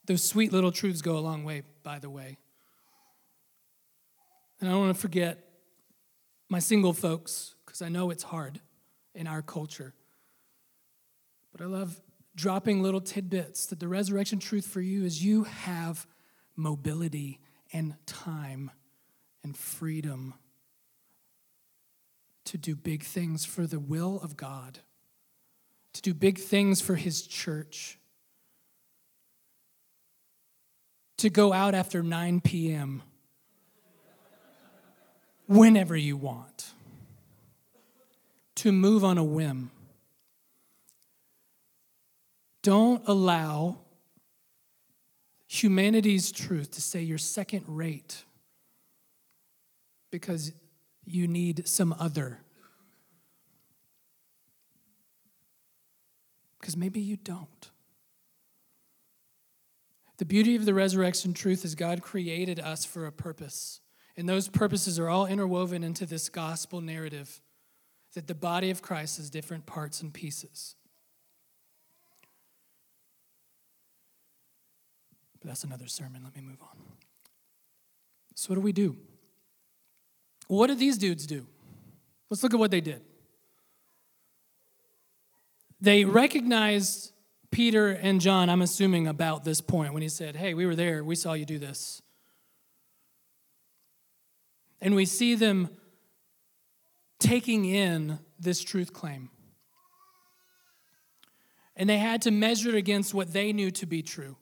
Those 0.04 0.22
sweet 0.22 0.52
little 0.52 0.72
truths 0.72 1.02
go 1.02 1.16
a 1.16 1.20
long 1.20 1.44
way, 1.44 1.62
by 1.82 1.98
the 1.98 2.08
way. 2.08 2.38
And 4.60 4.68
I 4.68 4.72
don't 4.72 4.80
want 4.80 4.94
to 4.94 5.00
forget 5.00 5.44
my 6.48 6.58
single 6.58 6.92
folks, 6.94 7.54
because 7.64 7.82
I 7.82 7.88
know 7.88 8.10
it's 8.10 8.22
hard 8.22 8.60
in 9.14 9.26
our 9.26 9.42
culture. 9.42 9.92
But 11.52 11.60
I 11.60 11.66
love 11.66 12.00
dropping 12.38 12.80
little 12.80 13.00
tidbits 13.00 13.66
that 13.66 13.80
the 13.80 13.88
resurrection 13.88 14.38
truth 14.38 14.64
for 14.64 14.80
you 14.80 15.04
is 15.04 15.24
you 15.24 15.42
have 15.42 16.06
mobility 16.54 17.40
and 17.72 17.96
time 18.06 18.70
and 19.42 19.56
freedom 19.56 20.32
to 22.44 22.56
do 22.56 22.76
big 22.76 23.02
things 23.02 23.44
for 23.44 23.66
the 23.66 23.80
will 23.80 24.20
of 24.22 24.36
God, 24.36 24.78
to 25.92 26.00
do 26.00 26.14
big 26.14 26.38
things 26.38 26.80
for 26.80 26.94
His 26.94 27.22
church, 27.22 27.98
to 31.16 31.28
go 31.28 31.52
out 31.52 31.74
after 31.74 32.04
9 32.04 32.40
p.m. 32.40 33.02
whenever 35.48 35.96
you 35.96 36.16
want, 36.16 36.70
to 38.54 38.70
move 38.70 39.04
on 39.04 39.18
a 39.18 39.24
whim 39.24 39.72
don't 42.62 43.02
allow 43.06 43.78
humanity's 45.46 46.30
truth 46.30 46.72
to 46.72 46.82
say 46.82 47.00
you're 47.02 47.18
second 47.18 47.64
rate 47.66 48.24
because 50.10 50.52
you 51.04 51.26
need 51.26 51.66
some 51.66 51.94
other. 51.98 52.40
Because 56.60 56.76
maybe 56.76 57.00
you 57.00 57.16
don't. 57.16 57.70
The 60.18 60.24
beauty 60.24 60.56
of 60.56 60.64
the 60.64 60.74
resurrection 60.74 61.32
truth 61.32 61.64
is 61.64 61.74
God 61.74 62.02
created 62.02 62.58
us 62.58 62.84
for 62.84 63.06
a 63.06 63.12
purpose. 63.12 63.80
And 64.16 64.28
those 64.28 64.48
purposes 64.48 64.98
are 64.98 65.08
all 65.08 65.26
interwoven 65.26 65.84
into 65.84 66.04
this 66.04 66.28
gospel 66.28 66.80
narrative 66.80 67.40
that 68.14 68.26
the 68.26 68.34
body 68.34 68.70
of 68.70 68.82
Christ 68.82 69.20
is 69.20 69.30
different 69.30 69.64
parts 69.64 70.02
and 70.02 70.12
pieces. 70.12 70.74
But 75.40 75.48
that's 75.48 75.64
another 75.64 75.86
sermon. 75.86 76.22
Let 76.24 76.34
me 76.34 76.42
move 76.42 76.60
on. 76.60 76.76
So, 78.34 78.50
what 78.50 78.56
do 78.56 78.60
we 78.60 78.72
do? 78.72 78.96
What 80.46 80.68
did 80.68 80.78
these 80.78 80.98
dudes 80.98 81.26
do? 81.26 81.46
Let's 82.30 82.42
look 82.42 82.54
at 82.54 82.60
what 82.60 82.70
they 82.70 82.80
did. 82.80 83.02
They 85.80 86.04
recognized 86.04 87.12
Peter 87.50 87.88
and 87.88 88.20
John, 88.20 88.50
I'm 88.50 88.62
assuming, 88.62 89.06
about 89.06 89.44
this 89.44 89.60
point 89.60 89.92
when 89.92 90.02
he 90.02 90.08
said, 90.08 90.36
Hey, 90.36 90.54
we 90.54 90.66
were 90.66 90.76
there, 90.76 91.02
we 91.04 91.14
saw 91.14 91.32
you 91.32 91.44
do 91.44 91.58
this. 91.58 92.02
And 94.80 94.94
we 94.94 95.06
see 95.06 95.34
them 95.34 95.70
taking 97.18 97.64
in 97.64 98.18
this 98.38 98.62
truth 98.62 98.92
claim. 98.92 99.30
And 101.74 101.88
they 101.88 101.98
had 101.98 102.22
to 102.22 102.30
measure 102.30 102.70
it 102.70 102.74
against 102.74 103.14
what 103.14 103.32
they 103.32 103.52
knew 103.52 103.70
to 103.72 103.86
be 103.86 104.02
true. 104.02 104.36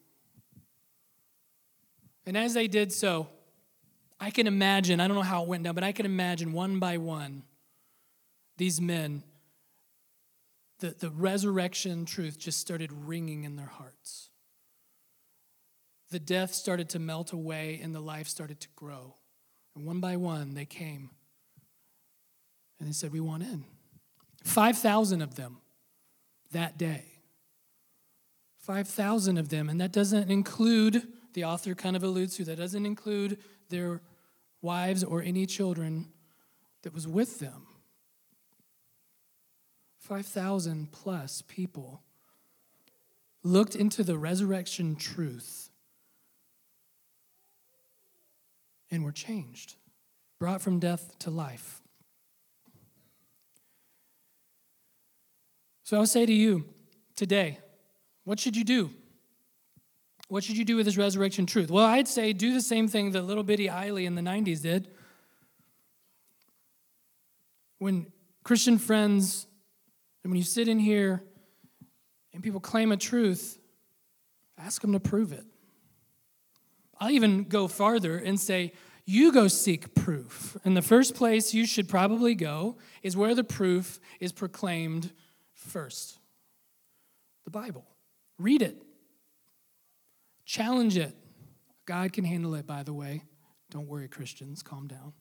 And 2.26 2.36
as 2.36 2.54
they 2.54 2.66
did 2.66 2.92
so, 2.92 3.28
I 4.18 4.30
can 4.30 4.46
imagine, 4.46 5.00
I 5.00 5.06
don't 5.06 5.16
know 5.16 5.22
how 5.22 5.42
it 5.42 5.48
went 5.48 5.62
down, 5.62 5.74
but 5.74 5.84
I 5.84 5.92
can 5.92 6.06
imagine 6.06 6.52
one 6.52 6.78
by 6.78 6.98
one 6.98 7.44
these 8.56 8.80
men, 8.80 9.22
the, 10.80 10.94
the 10.98 11.10
resurrection 11.10 12.04
truth 12.06 12.38
just 12.38 12.58
started 12.58 12.90
ringing 12.92 13.44
in 13.44 13.56
their 13.56 13.66
hearts. 13.66 14.30
The 16.10 16.18
death 16.18 16.54
started 16.54 16.88
to 16.90 16.98
melt 16.98 17.32
away 17.32 17.80
and 17.82 17.94
the 17.94 18.00
life 18.00 18.28
started 18.28 18.60
to 18.60 18.68
grow. 18.76 19.14
And 19.74 19.84
one 19.84 20.00
by 20.00 20.16
one, 20.16 20.54
they 20.54 20.64
came 20.64 21.10
and 22.78 22.88
they 22.88 22.92
said, 22.92 23.12
We 23.12 23.20
want 23.20 23.42
in. 23.42 23.64
5,000 24.44 25.22
of 25.22 25.34
them 25.34 25.58
that 26.52 26.78
day. 26.78 27.04
5,000 28.60 29.38
of 29.38 29.48
them, 29.48 29.68
and 29.68 29.80
that 29.80 29.92
doesn't 29.92 30.30
include, 30.30 31.06
the 31.36 31.44
author 31.44 31.74
kind 31.74 31.96
of 31.96 32.02
alludes 32.02 32.34
to, 32.34 32.44
that 32.44 32.56
doesn't 32.56 32.86
include 32.86 33.36
their 33.68 34.00
wives 34.62 35.04
or 35.04 35.20
any 35.20 35.44
children 35.44 36.06
that 36.80 36.94
was 36.94 37.06
with 37.06 37.40
them. 37.40 37.66
5,000 39.98 40.90
plus 40.92 41.42
people 41.42 42.00
looked 43.42 43.74
into 43.74 44.02
the 44.02 44.16
resurrection 44.16 44.96
truth 44.96 45.68
and 48.90 49.04
were 49.04 49.12
changed, 49.12 49.74
brought 50.38 50.62
from 50.62 50.78
death 50.78 51.18
to 51.18 51.28
life. 51.28 51.82
So 55.82 55.98
I'll 55.98 56.06
say 56.06 56.24
to 56.24 56.32
you 56.32 56.64
today, 57.14 57.58
what 58.24 58.40
should 58.40 58.56
you 58.56 58.64
do? 58.64 58.90
What 60.28 60.42
should 60.42 60.56
you 60.56 60.64
do 60.64 60.76
with 60.76 60.86
this 60.86 60.96
resurrection 60.96 61.46
truth? 61.46 61.70
Well, 61.70 61.84
I'd 61.84 62.08
say 62.08 62.32
do 62.32 62.52
the 62.52 62.60
same 62.60 62.88
thing 62.88 63.12
that 63.12 63.22
little 63.22 63.44
bitty 63.44 63.68
Eiley 63.68 64.06
in 64.06 64.14
the 64.14 64.22
90s 64.22 64.60
did. 64.62 64.88
When 67.78 68.06
Christian 68.42 68.78
friends 68.78 69.46
and 70.24 70.32
when 70.32 70.38
you 70.38 70.44
sit 70.44 70.66
in 70.66 70.78
here 70.78 71.22
and 72.34 72.42
people 72.42 72.60
claim 72.60 72.90
a 72.90 72.96
truth, 72.96 73.58
ask 74.58 74.82
them 74.82 74.92
to 74.92 75.00
prove 75.00 75.32
it. 75.32 75.44
I'll 76.98 77.10
even 77.10 77.44
go 77.44 77.68
farther 77.68 78.16
and 78.18 78.40
say, 78.40 78.72
you 79.04 79.30
go 79.30 79.46
seek 79.46 79.94
proof. 79.94 80.56
And 80.64 80.76
the 80.76 80.82
first 80.82 81.14
place 81.14 81.54
you 81.54 81.66
should 81.66 81.88
probably 81.88 82.34
go 82.34 82.76
is 83.02 83.16
where 83.16 83.34
the 83.34 83.44
proof 83.44 84.00
is 84.18 84.32
proclaimed 84.32 85.12
first 85.54 86.18
the 87.44 87.50
Bible. 87.50 87.86
Read 88.38 88.60
it, 88.60 88.82
challenge 90.46 90.96
it. 90.96 91.14
God 91.84 92.12
can 92.12 92.24
handle 92.24 92.54
it, 92.54 92.66
by 92.66 92.82
the 92.82 92.94
way. 92.94 93.22
Don't 93.70 93.88
worry, 93.88 94.08
Christians, 94.08 94.62
calm 94.62 94.86
down. 94.86 95.12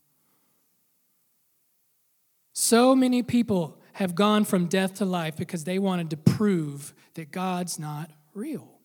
So 2.53 2.95
many 2.95 3.21
people 3.21 3.81
have 3.93 4.15
gone 4.15 4.45
from 4.45 4.67
death 4.67 4.95
to 4.95 5.05
life 5.05 5.35
because 5.35 5.65
they 5.65 5.77
wanted 5.77 6.09
to 6.11 6.17
prove 6.17 6.93
that 7.15 7.31
God's 7.31 7.77
not 7.77 8.09
real. 8.33 8.79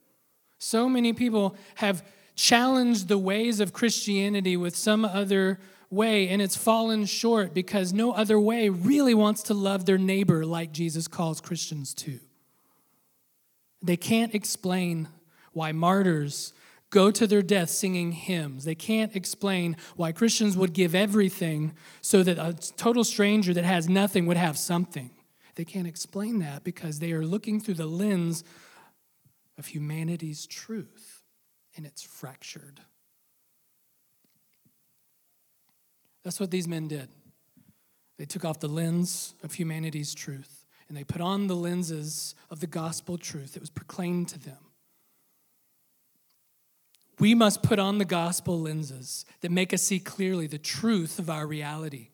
So 0.58 0.88
many 0.88 1.12
people 1.12 1.56
have 1.76 2.04
challenged 2.34 3.08
the 3.08 3.18
ways 3.18 3.60
of 3.60 3.72
Christianity 3.72 4.56
with 4.56 4.76
some 4.76 5.04
other 5.04 5.60
way, 5.88 6.28
and 6.28 6.42
it's 6.42 6.56
fallen 6.56 7.04
short 7.04 7.54
because 7.54 7.92
no 7.92 8.12
other 8.12 8.40
way 8.40 8.68
really 8.68 9.14
wants 9.14 9.42
to 9.44 9.54
love 9.54 9.86
their 9.86 9.98
neighbor 9.98 10.44
like 10.44 10.72
Jesus 10.72 11.06
calls 11.06 11.40
Christians 11.40 11.94
to. 11.94 12.18
They 13.82 13.96
can't 13.96 14.34
explain 14.34 15.08
why 15.52 15.72
martyrs 15.72 16.52
go 16.90 17.10
to 17.10 17.26
their 17.26 17.42
death 17.42 17.70
singing 17.70 18.12
hymns. 18.12 18.64
They 18.64 18.74
can't 18.74 19.14
explain 19.14 19.76
why 19.96 20.12
Christians 20.12 20.56
would 20.56 20.72
give 20.72 20.94
everything 20.94 21.74
so 22.00 22.22
that 22.22 22.38
a 22.38 22.54
total 22.76 23.04
stranger 23.04 23.54
that 23.54 23.64
has 23.64 23.88
nothing 23.88 24.26
would 24.26 24.36
have 24.36 24.58
something. 24.58 25.10
They 25.54 25.64
can't 25.64 25.86
explain 25.86 26.40
that 26.40 26.64
because 26.64 26.98
they 26.98 27.12
are 27.12 27.24
looking 27.24 27.60
through 27.60 27.74
the 27.74 27.86
lens 27.86 28.44
of 29.58 29.66
humanity's 29.66 30.46
truth, 30.46 31.22
and 31.76 31.86
it's 31.86 32.02
fractured. 32.02 32.80
That's 36.24 36.40
what 36.40 36.50
these 36.50 36.68
men 36.68 36.88
did. 36.88 37.08
They 38.18 38.26
took 38.26 38.44
off 38.44 38.60
the 38.60 38.68
lens 38.68 39.34
of 39.42 39.54
humanity's 39.54 40.14
truth 40.14 40.66
and 40.88 40.96
they 40.96 41.04
put 41.04 41.20
on 41.20 41.46
the 41.46 41.54
lenses 41.54 42.34
of 42.50 42.58
the 42.58 42.66
gospel 42.66 43.16
truth 43.16 43.54
that 43.54 43.60
was 43.60 43.70
proclaimed 43.70 44.28
to 44.28 44.38
them. 44.40 44.58
We 47.20 47.34
must 47.34 47.62
put 47.62 47.78
on 47.78 47.98
the 47.98 48.06
gospel 48.06 48.58
lenses 48.58 49.26
that 49.42 49.50
make 49.50 49.74
us 49.74 49.82
see 49.82 50.00
clearly 50.00 50.46
the 50.46 50.58
truth 50.58 51.18
of 51.18 51.28
our 51.28 51.46
reality. 51.46 52.08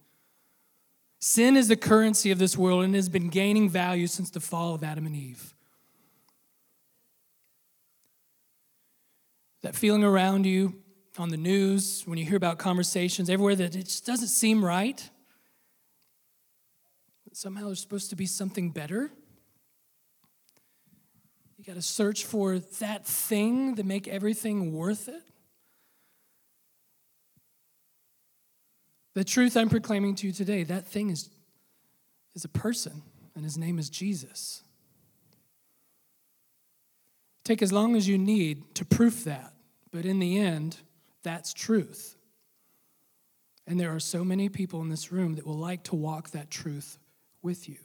Sin 1.21 1.57
is 1.57 1.69
the 1.69 1.77
currency 1.77 2.33
of 2.33 2.39
this 2.39 2.59
world 2.59 2.85
and 2.85 2.95
has 2.95 3.09
been 3.09 3.29
gaining 3.29 3.71
value 3.71 4.09
since 4.09 4.31
the 4.31 4.41
fall 4.41 4.75
of 4.75 4.83
Adam 4.83 5.07
and 5.07 5.15
Eve. 5.15 5.55
That 9.63 9.77
feeling 9.77 10.05
around 10.05 10.45
you 10.45 10.75
on 11.17 11.29
the 11.29 11.37
news, 11.37 12.03
when 12.05 12.19
you 12.19 12.25
hear 12.25 12.37
about 12.37 12.59
conversations 12.59 13.31
everywhere 13.31 13.55
that 13.55 13.77
it 13.77 13.85
just 13.85 14.05
doesn't 14.05 14.29
seem 14.29 14.65
right, 14.65 15.09
somehow 17.33 17.67
there's 17.67 17.81
supposed 17.81 18.11
to 18.11 18.17
be 18.17 18.27
something 18.27 18.71
better. 18.71 19.11
Got 21.67 21.75
to 21.75 21.83
search 21.83 22.25
for 22.25 22.59
that 22.59 23.05
thing 23.05 23.75
to 23.75 23.83
make 23.83 24.07
everything 24.07 24.73
worth 24.73 25.09
it. 25.09 25.23
The 29.15 29.25
truth 29.25 29.57
I'm 29.57 29.69
proclaiming 29.69 30.15
to 30.17 30.27
you 30.29 30.33
today, 30.33 30.63
that 30.63 30.87
thing 30.87 31.11
is, 31.11 31.29
is 32.35 32.45
a 32.45 32.49
person, 32.49 33.03
and 33.35 33.43
his 33.43 33.59
name 33.59 33.79
is 33.79 33.91
Jesus. 33.91 34.63
Take 37.43 37.63
as 37.63 37.73
long 37.73 37.97
as 37.97 38.07
you 38.07 38.19
need 38.19 38.75
to 38.77 38.85
proof 38.85 39.25
that, 39.25 39.53
but 39.91 40.05
in 40.05 40.21
the 40.21 40.39
end, 40.39 40.77
that's 41.23 41.53
truth. 41.53 42.15
And 43.67 43.81
there 43.81 43.93
are 43.93 44.01
so 44.01 44.25
many 44.25 44.49
people 44.49 44.83
in 44.83 44.89
this 44.89 45.11
room 45.11 45.35
that 45.35 45.47
will 45.47 45.59
like 45.59 45.83
to 45.85 45.97
walk 45.97 46.31
that 46.31 46.51
truth 46.51 46.99
with 47.43 47.69
you. 47.69 47.79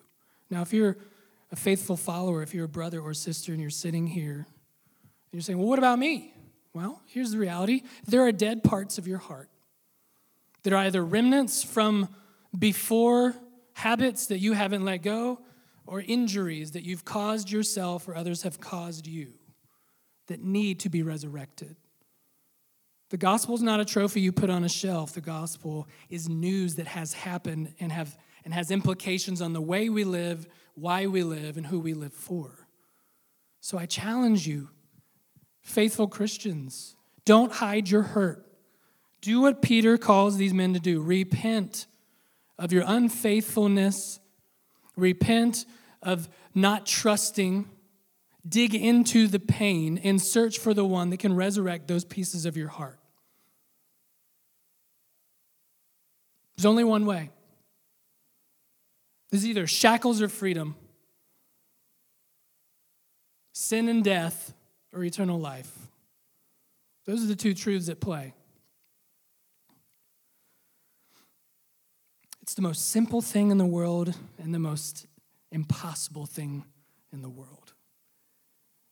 Now, 0.52 0.62
if 0.62 0.74
you're 0.74 0.98
a 1.52 1.56
faithful 1.56 1.98
follower, 1.98 2.42
if 2.42 2.54
you're 2.54 2.66
a 2.66 2.70
brother 2.70 3.00
or 3.00 3.14
sister 3.14 3.52
and 3.52 3.62
you're 3.62 3.70
sitting 3.70 4.08
here 4.08 4.46
and 4.46 5.34
you're 5.34 5.42
saying, 5.42 5.60
well, 5.60 5.68
what 5.68 5.80
about 5.80 6.00
me? 6.00 6.34
Well, 6.74 7.02
here's 7.08 7.32
the 7.32 7.38
reality 7.38 7.84
there 8.08 8.22
are 8.22 8.32
dead 8.32 8.64
parts 8.64 8.98
of 8.98 9.08
your 9.08 9.18
heart 9.18 9.50
that 10.64 10.74
are 10.74 10.78
either 10.78 11.04
remnants 11.04 11.64
from 11.64 12.08
before 12.58 13.36
habits 13.74 14.28
that 14.28 14.40
you 14.40 14.54
haven't 14.54 14.86
let 14.86 14.98
go 14.98 15.40
or 15.86 16.02
injuries 16.02 16.72
that 16.72 16.84
you've 16.84 17.04
caused 17.04 17.52
yourself 17.52 18.08
or 18.08 18.16
others 18.16 18.44
have 18.44 18.60
caused 18.60 19.08
you 19.08 19.34
that 20.28 20.42
need 20.42 20.80
to 20.80 20.90
be 20.90 21.04
resurrected. 21.04 21.76
The 23.10 23.18
gospel 23.18 23.56
is 23.56 23.62
not 23.62 23.82
a 23.82 23.86
trophy 23.86 24.22
you 24.22 24.32
put 24.32 24.50
on 24.50 24.64
a 24.64 24.70
shelf. 24.70 25.14
The 25.14 25.22
gospel 25.22 25.88
is 26.10 26.30
news 26.30 26.76
that 26.76 26.88
has 26.88 27.12
happened 27.12 27.74
and, 27.82 27.92
have, 27.92 28.18
and 28.46 28.54
has 28.54 28.72
implications 28.72 29.42
on 29.42 29.52
the 29.52 29.60
way 29.60 29.90
we 29.90 30.06
live 30.06 30.48
why 30.76 31.08
we 31.08 31.24
live 31.24 31.58
and 31.58 31.68
who 31.68 31.80
we 31.80 31.94
live 31.94 32.14
for. 32.14 32.68
So 33.60 33.78
I 33.78 33.86
challenge 33.86 34.48
you, 34.48 34.70
faithful 35.62 36.08
Christians, 36.08 36.96
don't 37.26 37.52
hide 37.52 37.90
your 37.90 38.02
hurt. 38.02 38.46
Do 39.22 39.42
what 39.42 39.62
Peter 39.62 39.98
calls 39.98 40.38
these 40.38 40.54
men 40.54 40.74
to 40.74 40.80
do 40.80 41.02
repent 41.02 41.86
of 42.58 42.72
your 42.72 42.84
unfaithfulness, 42.86 44.20
repent 44.96 45.66
of 46.02 46.28
not 46.56 46.86
trusting, 46.86 47.70
dig 48.48 48.74
into 48.74 49.28
the 49.28 49.40
pain 49.40 50.00
and 50.04 50.22
search 50.22 50.58
for 50.58 50.74
the 50.74 50.86
one 50.86 51.12
that 51.12 51.18
can 51.18 51.36
resurrect 51.36 51.88
those 51.88 52.04
pieces 52.04 52.46
of 52.46 52.58
your 52.58 52.70
heart. 52.70 53.00
There's 56.56 56.66
only 56.66 56.84
one 56.84 57.06
way. 57.06 57.30
There's 59.32 59.46
either 59.46 59.66
shackles 59.66 60.22
or 60.22 60.28
freedom, 60.28 60.76
sin 63.54 63.88
and 63.88 64.04
death, 64.04 64.54
or 64.94 65.04
eternal 65.04 65.40
life. 65.40 65.72
Those 67.06 67.24
are 67.24 67.28
the 67.28 67.36
two 67.36 67.54
truths 67.54 67.90
at 67.90 68.00
play. 68.00 68.34
It's 72.42 72.54
the 72.54 72.62
most 72.62 72.90
simple 72.90 73.22
thing 73.22 73.52
in 73.52 73.58
the 73.58 73.66
world 73.66 74.14
and 74.38 74.54
the 74.54 74.60
most 74.60 75.08
impossible 75.52 76.26
thing 76.26 76.66
in 77.14 77.22
the 77.22 77.30
world. 77.30 77.74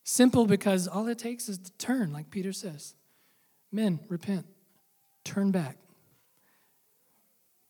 Simple 0.06 0.46
because 0.46 0.88
all 0.88 1.08
it 1.08 1.20
takes 1.20 1.50
is 1.50 1.58
to 1.58 1.72
turn, 1.74 2.14
like 2.14 2.32
Peter 2.32 2.54
says. 2.54 2.96
Men, 3.72 4.00
repent, 4.08 4.46
turn 5.24 5.52
back. 5.52 5.78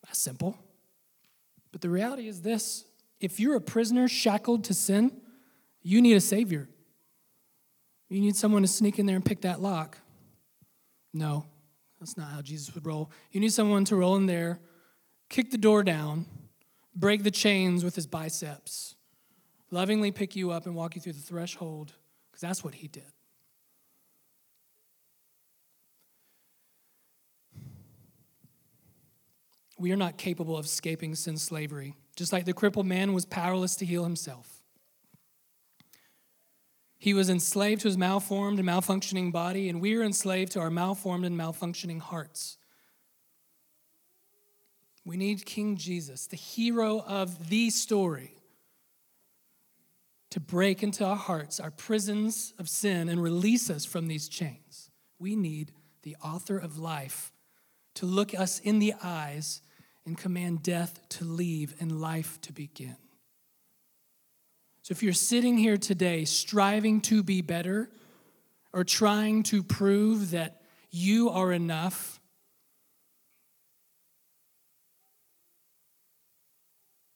That's 0.05 0.19
simple. 0.19 0.57
But 1.71 1.81
the 1.81 1.89
reality 1.89 2.27
is 2.27 2.41
this 2.41 2.85
if 3.19 3.39
you're 3.39 3.55
a 3.55 3.61
prisoner 3.61 4.07
shackled 4.07 4.63
to 4.65 4.73
sin, 4.73 5.11
you 5.81 6.01
need 6.01 6.15
a 6.15 6.21
Savior. 6.21 6.69
You 8.09 8.21
need 8.21 8.35
someone 8.35 8.63
to 8.63 8.67
sneak 8.67 8.97
in 8.97 9.05
there 9.05 9.15
and 9.15 9.25
pick 9.25 9.41
that 9.41 9.61
lock. 9.61 9.99
No, 11.13 11.45
that's 11.99 12.17
not 12.17 12.29
how 12.29 12.41
Jesus 12.41 12.73
would 12.73 12.85
roll. 12.85 13.11
You 13.31 13.39
need 13.39 13.53
someone 13.53 13.85
to 13.85 13.95
roll 13.95 14.15
in 14.15 14.25
there, 14.25 14.59
kick 15.29 15.51
the 15.51 15.57
door 15.57 15.83
down, 15.83 16.25
break 16.95 17.23
the 17.23 17.31
chains 17.31 17.83
with 17.83 17.95
his 17.95 18.07
biceps, 18.07 18.95
lovingly 19.69 20.11
pick 20.11 20.35
you 20.35 20.51
up 20.51 20.65
and 20.65 20.75
walk 20.75 20.95
you 20.95 21.01
through 21.01 21.13
the 21.13 21.21
threshold, 21.21 21.93
because 22.29 22.41
that's 22.41 22.63
what 22.63 22.75
he 22.75 22.87
did. 22.87 23.11
We 29.79 29.93
are 29.93 29.97
not 29.97 30.17
capable 30.17 30.57
of 30.57 30.65
escaping 30.65 31.15
sin's 31.15 31.41
slavery, 31.41 31.95
just 32.17 32.33
like 32.33 32.43
the 32.43 32.53
crippled 32.53 32.85
man 32.85 33.13
was 33.13 33.25
powerless 33.25 33.77
to 33.77 33.85
heal 33.85 34.03
himself. 34.03 34.61
He 36.97 37.13
was 37.13 37.29
enslaved 37.29 37.81
to 37.81 37.87
his 37.87 37.97
malformed 37.97 38.59
and 38.59 38.67
malfunctioning 38.67 39.31
body, 39.31 39.69
and 39.69 39.79
we 39.79 39.95
are 39.95 40.03
enslaved 40.03 40.51
to 40.51 40.59
our 40.59 40.69
malformed 40.69 41.23
and 41.23 41.39
malfunctioning 41.39 42.01
hearts. 42.01 42.57
We 45.05 45.15
need 45.15 45.45
King 45.45 45.77
Jesus, 45.77 46.27
the 46.27 46.35
hero 46.35 46.99
of 46.99 47.47
the 47.47 47.69
story, 47.69 48.35
to 50.29 50.41
break 50.41 50.83
into 50.83 51.05
our 51.05 51.15
hearts 51.15 51.57
our 51.59 51.71
prisons 51.71 52.53
of 52.59 52.67
sin 52.67 53.07
and 53.07 53.23
release 53.23 53.69
us 53.69 53.85
from 53.85 54.07
these 54.07 54.27
chains. 54.27 54.91
We 55.17 55.37
need 55.37 55.71
the 56.03 56.17
author 56.21 56.57
of 56.57 56.77
life 56.77 57.31
to 57.95 58.05
look 58.05 58.37
us 58.37 58.59
in 58.59 58.79
the 58.79 58.93
eyes 59.01 59.61
and 60.05 60.17
command 60.17 60.63
death 60.63 60.99
to 61.09 61.23
leave 61.23 61.75
and 61.79 62.01
life 62.01 62.39
to 62.41 62.53
begin. 62.53 62.97
So 64.81 64.93
if 64.93 65.03
you're 65.03 65.13
sitting 65.13 65.57
here 65.57 65.77
today 65.77 66.25
striving 66.25 67.01
to 67.01 67.21
be 67.21 67.41
better 67.41 67.89
or 68.73 68.83
trying 68.83 69.43
to 69.43 69.61
prove 69.61 70.31
that 70.31 70.61
you 70.89 71.29
are 71.29 71.51
enough, 71.51 72.19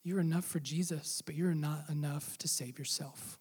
you're 0.04 0.20
enough 0.20 0.46
for 0.46 0.60
Jesus, 0.60 1.24
but 1.26 1.36
you're 1.36 1.56
not 1.56 1.90
enough 1.90 2.38
to 2.40 2.48
save 2.48 2.78
yourself. 2.78 3.40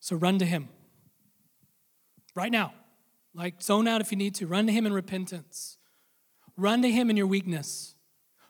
So 0.00 0.16
run 0.16 0.38
to 0.40 0.44
Him 0.44 0.68
right 2.34 2.50
now. 2.50 2.74
Like, 3.34 3.62
zone 3.62 3.88
out 3.88 4.02
if 4.02 4.10
you 4.10 4.18
need 4.18 4.34
to. 4.34 4.46
Run 4.46 4.66
to 4.66 4.72
Him 4.72 4.84
in 4.84 4.92
repentance. 4.92 5.78
Run 6.56 6.82
to 6.82 6.90
Him 6.90 7.10
in 7.10 7.16
your 7.16 7.26
weakness. 7.26 7.94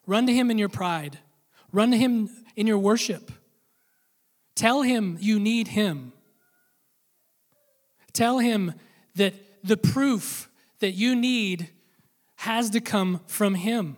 Run 0.07 0.27
to 0.27 0.33
Him 0.33 0.51
in 0.51 0.59
your 0.59 0.69
pride. 0.69 1.19
Run 1.71 1.91
to 1.93 1.97
Him 1.97 2.29
in 2.57 2.67
your 2.67 2.79
worship. 2.79 3.31
Tell 4.55 4.83
Him 4.83 5.17
you 5.21 5.39
need 5.39 5.69
Him. 5.69 6.13
Tell 8.13 8.39
Him 8.39 8.75
that 9.15 9.35
the 9.65 9.77
proof 9.77 10.51
that 10.81 10.93
you 10.93 11.15
need 11.15 11.71
has 12.37 12.71
to 12.71 12.81
come 12.81 13.21
from 13.27 13.55
Him. 13.55 13.97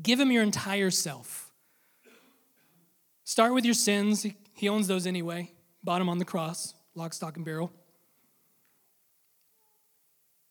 Give 0.00 0.20
Him 0.20 0.30
your 0.30 0.42
entire 0.42 0.90
self. 0.90 1.50
Start 3.24 3.54
with 3.54 3.64
your 3.64 3.74
sins. 3.74 4.26
He 4.54 4.68
owns 4.68 4.86
those 4.86 5.06
anyway. 5.06 5.52
Bottom 5.82 6.08
on 6.08 6.18
the 6.18 6.24
cross, 6.24 6.74
lock, 6.94 7.14
stock, 7.14 7.36
and 7.36 7.44
barrel. 7.44 7.72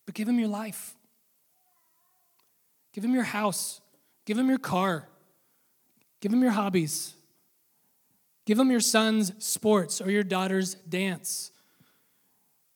But 0.05 0.15
give 0.15 0.27
Him 0.27 0.39
your 0.39 0.47
life. 0.47 0.95
Give 2.93 3.03
Him 3.03 3.13
your 3.13 3.23
house. 3.23 3.81
Give 4.25 4.37
Him 4.37 4.49
your 4.49 4.59
car. 4.59 5.09
Give 6.21 6.33
him 6.33 6.41
your 6.41 6.51
hobbies. 6.51 7.13
Give 8.45 8.59
him 8.59 8.71
your 8.71 8.79
son's 8.79 9.31
sports 9.43 10.01
or 10.01 10.09
your 10.09 10.23
daughter's 10.23 10.75
dance 10.75 11.51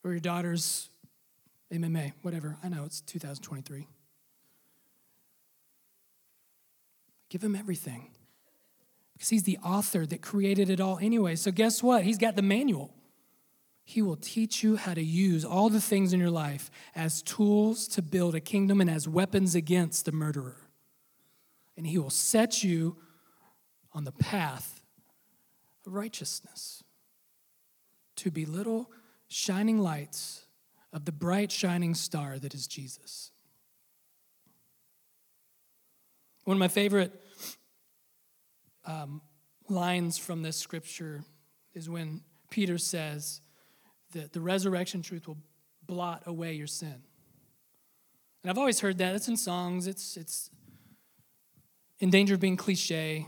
or 0.03 0.11
your 0.11 0.20
daughter's 0.20 0.89
MMA, 1.72 2.14
whatever. 2.22 2.57
I 2.64 2.70
know 2.70 2.84
it's 2.86 3.01
2023. 3.01 3.88
Give 7.30 7.43
him 7.43 7.55
everything 7.55 8.11
because 9.14 9.30
he's 9.30 9.43
the 9.43 9.57
author 9.57 10.05
that 10.05 10.22
created 10.22 10.70
it 10.70 10.80
all 10.80 10.99
anyway. 11.01 11.36
So, 11.36 11.51
guess 11.51 11.82
what? 11.82 12.03
He's 12.03 12.20
got 12.20 12.36
the 12.36 12.43
manual. 12.43 12.93
He 13.84 14.01
will 14.01 14.15
teach 14.15 14.63
you 14.63 14.77
how 14.77 14.93
to 14.93 15.03
use 15.03 15.43
all 15.43 15.69
the 15.69 15.81
things 15.81 16.13
in 16.13 16.19
your 16.19 16.29
life 16.29 16.71
as 16.95 17.21
tools 17.21 17.88
to 17.89 18.01
build 18.01 18.34
a 18.34 18.39
kingdom 18.39 18.79
and 18.79 18.89
as 18.89 19.07
weapons 19.07 19.55
against 19.55 20.05
the 20.05 20.11
murderer. 20.11 20.57
And 21.75 21.86
he 21.86 21.97
will 21.97 22.09
set 22.09 22.63
you 22.63 22.97
on 23.91 24.05
the 24.05 24.11
path 24.11 24.81
of 25.86 25.93
righteousness, 25.93 26.84
to 28.15 28.31
be 28.31 28.45
little 28.45 28.89
shining 29.27 29.79
lights 29.79 30.45
of 30.93 31.05
the 31.05 31.11
bright 31.11 31.51
shining 31.51 31.93
star 31.93 32.39
that 32.39 32.53
is 32.53 32.67
Jesus. 32.67 33.31
One 36.45 36.55
of 36.55 36.59
my 36.59 36.67
favorite 36.67 37.11
um, 38.86 39.21
lines 39.69 40.17
from 40.17 40.41
this 40.41 40.57
scripture 40.57 41.23
is 41.73 41.89
when 41.89 42.21
Peter 42.49 42.77
says 42.77 43.41
that 44.14 44.34
the 44.34 44.41
resurrection 44.41 45.01
truth 45.01 45.28
will 45.28 45.38
blot 45.86 46.24
away 46.26 46.53
your 46.53 46.68
sin. 46.68 47.03
And 48.41 48.49
I've 48.49 48.57
always 48.57 48.80
heard 48.80 48.97
that. 48.97 49.16
It's 49.16 49.28
in 49.28 49.38
songs, 49.38 49.88
it's, 49.88 50.18
it's 50.18 50.49
in 51.99 52.09
danger 52.09 52.34
of 52.34 52.39
being 52.39 52.57
cliche. 52.57 53.28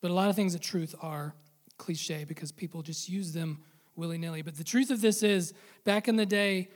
But 0.00 0.10
a 0.10 0.14
lot 0.14 0.28
of 0.28 0.36
things 0.36 0.54
at 0.54 0.62
truth 0.62 0.94
are 1.00 1.34
cliche 1.78 2.24
because 2.24 2.52
people 2.52 2.82
just 2.82 3.08
use 3.08 3.32
them 3.32 3.62
willy 3.96 4.18
nilly. 4.18 4.42
But 4.42 4.56
the 4.56 4.64
truth 4.64 4.90
of 4.90 5.00
this 5.00 5.22
is, 5.22 5.52
back 5.84 6.08
in 6.08 6.16
the 6.16 6.26
day, 6.26 6.68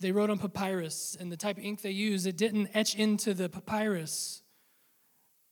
they 0.00 0.12
wrote 0.12 0.30
on 0.30 0.38
papyrus, 0.38 1.16
and 1.18 1.30
the 1.30 1.36
type 1.36 1.58
of 1.58 1.64
ink 1.64 1.82
they 1.82 1.90
used, 1.90 2.26
it 2.26 2.36
didn't 2.36 2.68
etch 2.74 2.94
into 2.94 3.34
the 3.34 3.48
papyrus. 3.48 4.42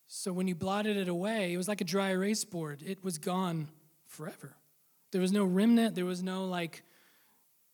So 0.07 0.31
when 0.31 0.47
you 0.47 0.55
blotted 0.55 0.95
it 0.95 1.09
away, 1.09 1.53
it 1.53 1.57
was 1.57 1.67
like 1.67 1.81
a 1.81 1.85
dry 1.85 2.11
erase 2.11 2.45
board. 2.45 2.81
It 2.85 3.03
was 3.03 3.17
gone 3.17 3.67
forever. 4.07 4.55
There 5.11 5.21
was 5.21 5.31
no 5.31 5.45
remnant. 5.45 5.95
There 5.95 6.05
was 6.05 6.21
no, 6.21 6.45
like, 6.45 6.83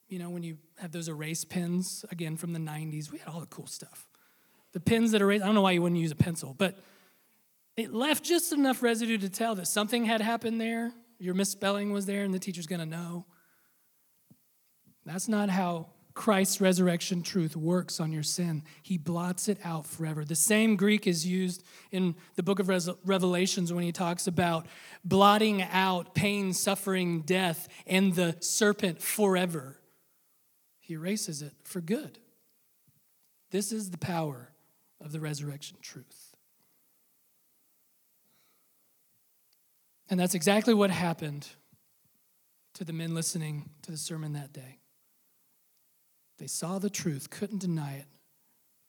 you 0.07 0.19
know, 0.19 0.29
when 0.29 0.43
you 0.43 0.57
have 0.77 0.91
those 0.91 1.07
erase 1.07 1.45
pens, 1.45 2.05
again, 2.11 2.37
from 2.37 2.53
the 2.53 2.59
90s, 2.59 3.11
we 3.11 3.17
had 3.17 3.27
all 3.27 3.39
the 3.39 3.45
cool 3.47 3.67
stuff. 3.67 4.07
The 4.73 4.79
pens 4.79 5.11
that 5.11 5.21
erase, 5.21 5.41
I 5.41 5.45
don't 5.45 5.55
know 5.55 5.61
why 5.61 5.71
you 5.71 5.81
wouldn't 5.81 6.01
use 6.01 6.11
a 6.11 6.15
pencil, 6.15 6.55
but 6.57 6.79
it 7.75 7.93
left 7.93 8.23
just 8.23 8.53
enough 8.53 8.83
residue 8.83 9.17
to 9.19 9.29
tell 9.29 9.55
that 9.55 9.67
something 9.67 10.05
had 10.05 10.21
happened 10.21 10.61
there. 10.61 10.91
Your 11.19 11.33
misspelling 11.33 11.91
was 11.91 12.05
there, 12.05 12.23
and 12.23 12.33
the 12.33 12.39
teacher's 12.39 12.67
going 12.67 12.79
to 12.79 12.85
know. 12.85 13.25
That's 15.05 15.27
not 15.27 15.49
how 15.49 15.87
Christ's 16.13 16.61
resurrection 16.61 17.23
truth 17.23 17.55
works 17.55 17.99
on 17.99 18.11
your 18.11 18.23
sin. 18.23 18.63
He 18.83 18.97
blots 18.97 19.47
it 19.47 19.57
out 19.63 19.87
forever. 19.87 20.23
The 20.23 20.35
same 20.35 20.75
Greek 20.75 21.07
is 21.07 21.25
used 21.25 21.63
in 21.91 22.15
the 22.35 22.43
book 22.43 22.59
of 22.59 22.69
Revelations 23.03 23.73
when 23.73 23.83
he 23.83 23.91
talks 23.91 24.27
about 24.27 24.67
blotting 25.03 25.63
out 25.63 26.13
pain, 26.13 26.53
suffering, 26.53 27.21
death, 27.21 27.67
and 27.87 28.13
the 28.13 28.37
serpent 28.41 29.01
forever. 29.01 29.79
He 30.79 30.93
erases 30.93 31.41
it 31.41 31.53
for 31.63 31.81
good. 31.81 32.19
This 33.49 33.71
is 33.71 33.89
the 33.89 33.97
power 33.97 34.49
of 35.01 35.11
the 35.11 35.19
resurrection 35.19 35.77
truth. 35.81 36.35
And 40.09 40.19
that's 40.19 40.35
exactly 40.35 40.75
what 40.75 40.91
happened 40.91 41.47
to 42.75 42.83
the 42.83 42.93
men 42.93 43.15
listening 43.15 43.69
to 43.81 43.91
the 43.91 43.97
sermon 43.97 44.33
that 44.33 44.53
day. 44.53 44.79
They 46.43 46.47
saw 46.47 46.77
the 46.77 46.89
truth, 46.89 47.29
couldn't 47.29 47.59
deny 47.59 47.93
it, 47.93 48.05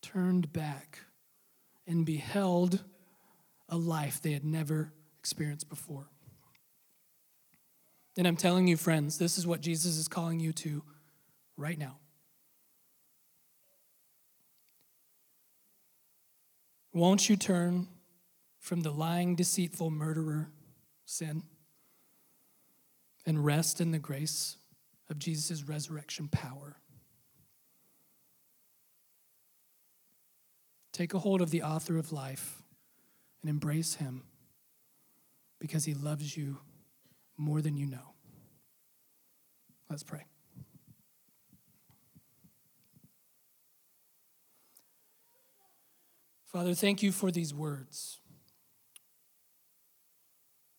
turned 0.02 0.52
back, 0.52 0.98
and 1.86 2.04
beheld 2.04 2.82
a 3.68 3.76
life 3.76 4.20
they 4.20 4.32
had 4.32 4.44
never 4.44 4.92
experienced 5.20 5.68
before. 5.68 6.08
And 8.18 8.26
I'm 8.26 8.34
telling 8.34 8.66
you, 8.66 8.76
friends, 8.76 9.18
this 9.18 9.38
is 9.38 9.46
what 9.46 9.60
Jesus 9.60 9.96
is 9.98 10.08
calling 10.08 10.40
you 10.40 10.52
to 10.52 10.82
right 11.56 11.78
now. 11.78 11.98
Won't 16.92 17.28
you 17.28 17.36
turn 17.36 17.86
from 18.58 18.80
the 18.80 18.90
lying, 18.90 19.36
deceitful 19.36 19.92
murderer 19.92 20.50
sin 21.04 21.44
and 23.24 23.44
rest 23.44 23.80
in 23.80 23.92
the 23.92 24.00
grace 24.00 24.56
of 25.08 25.20
Jesus' 25.20 25.62
resurrection 25.62 26.26
power? 26.26 26.78
Take 30.94 31.12
a 31.12 31.18
hold 31.18 31.42
of 31.42 31.50
the 31.50 31.64
author 31.64 31.98
of 31.98 32.12
life 32.12 32.62
and 33.42 33.50
embrace 33.50 33.96
him 33.96 34.22
because 35.58 35.84
he 35.84 35.92
loves 35.92 36.36
you 36.36 36.58
more 37.36 37.60
than 37.60 37.76
you 37.76 37.84
know. 37.84 38.14
Let's 39.90 40.04
pray. 40.04 40.24
Father, 46.46 46.74
thank 46.74 47.02
you 47.02 47.10
for 47.10 47.32
these 47.32 47.52
words 47.52 48.20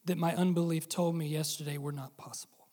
that 0.06 0.18
my 0.18 0.34
unbelief 0.34 0.88
told 0.88 1.16
me 1.16 1.28
yesterday 1.28 1.78
were 1.78 1.92
not 1.92 2.16
possible. 2.16 2.65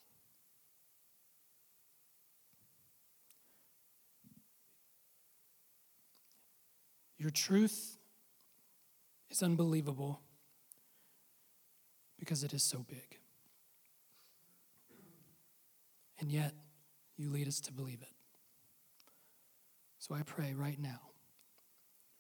Your 7.22 7.30
truth 7.30 7.98
is 9.30 9.44
unbelievable 9.44 10.22
because 12.18 12.42
it 12.42 12.52
is 12.52 12.64
so 12.64 12.84
big. 12.88 13.20
And 16.18 16.32
yet, 16.32 16.52
you 17.16 17.30
lead 17.30 17.46
us 17.46 17.60
to 17.60 17.72
believe 17.72 18.02
it. 18.02 18.08
So 20.00 20.16
I 20.16 20.22
pray 20.22 20.52
right 20.52 20.80
now 20.80 21.12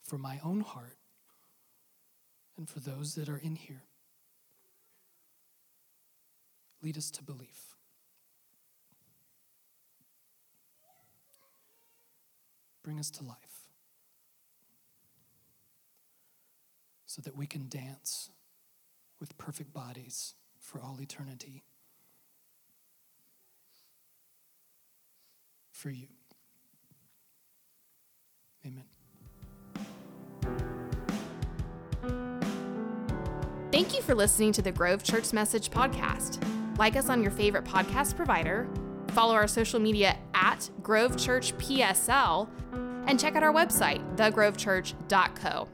for 0.04 0.18
my 0.18 0.38
own 0.44 0.60
heart 0.60 0.98
and 2.56 2.68
for 2.68 2.78
those 2.78 3.16
that 3.16 3.28
are 3.28 3.38
in 3.38 3.56
here. 3.56 3.82
Lead 6.80 6.96
us 6.96 7.10
to 7.10 7.24
belief. 7.24 7.74
Bring 12.84 13.00
us 13.00 13.10
to 13.10 13.24
life 13.24 13.51
so 17.12 17.20
that 17.20 17.36
we 17.36 17.46
can 17.46 17.68
dance 17.68 18.30
with 19.20 19.36
perfect 19.36 19.74
bodies 19.74 20.32
for 20.58 20.80
all 20.80 20.98
eternity 20.98 21.62
for 25.70 25.90
you. 25.90 26.06
Amen. 28.64 28.84
Thank 33.70 33.94
you 33.94 34.00
for 34.00 34.14
listening 34.14 34.52
to 34.52 34.62
the 34.62 34.72
Grove 34.72 35.02
Church 35.02 35.34
Message 35.34 35.68
podcast. 35.68 36.42
Like 36.78 36.96
us 36.96 37.10
on 37.10 37.20
your 37.20 37.30
favorite 37.30 37.64
podcast 37.64 38.16
provider, 38.16 38.66
follow 39.08 39.34
our 39.34 39.46
social 39.46 39.80
media 39.80 40.16
at 40.32 40.70
Grove 40.82 41.18
Church 41.18 41.54
PSL, 41.58 42.48
and 43.06 43.20
check 43.20 43.36
out 43.36 43.42
our 43.42 43.52
website, 43.52 44.00
thegrovechurch.co. 44.16 45.68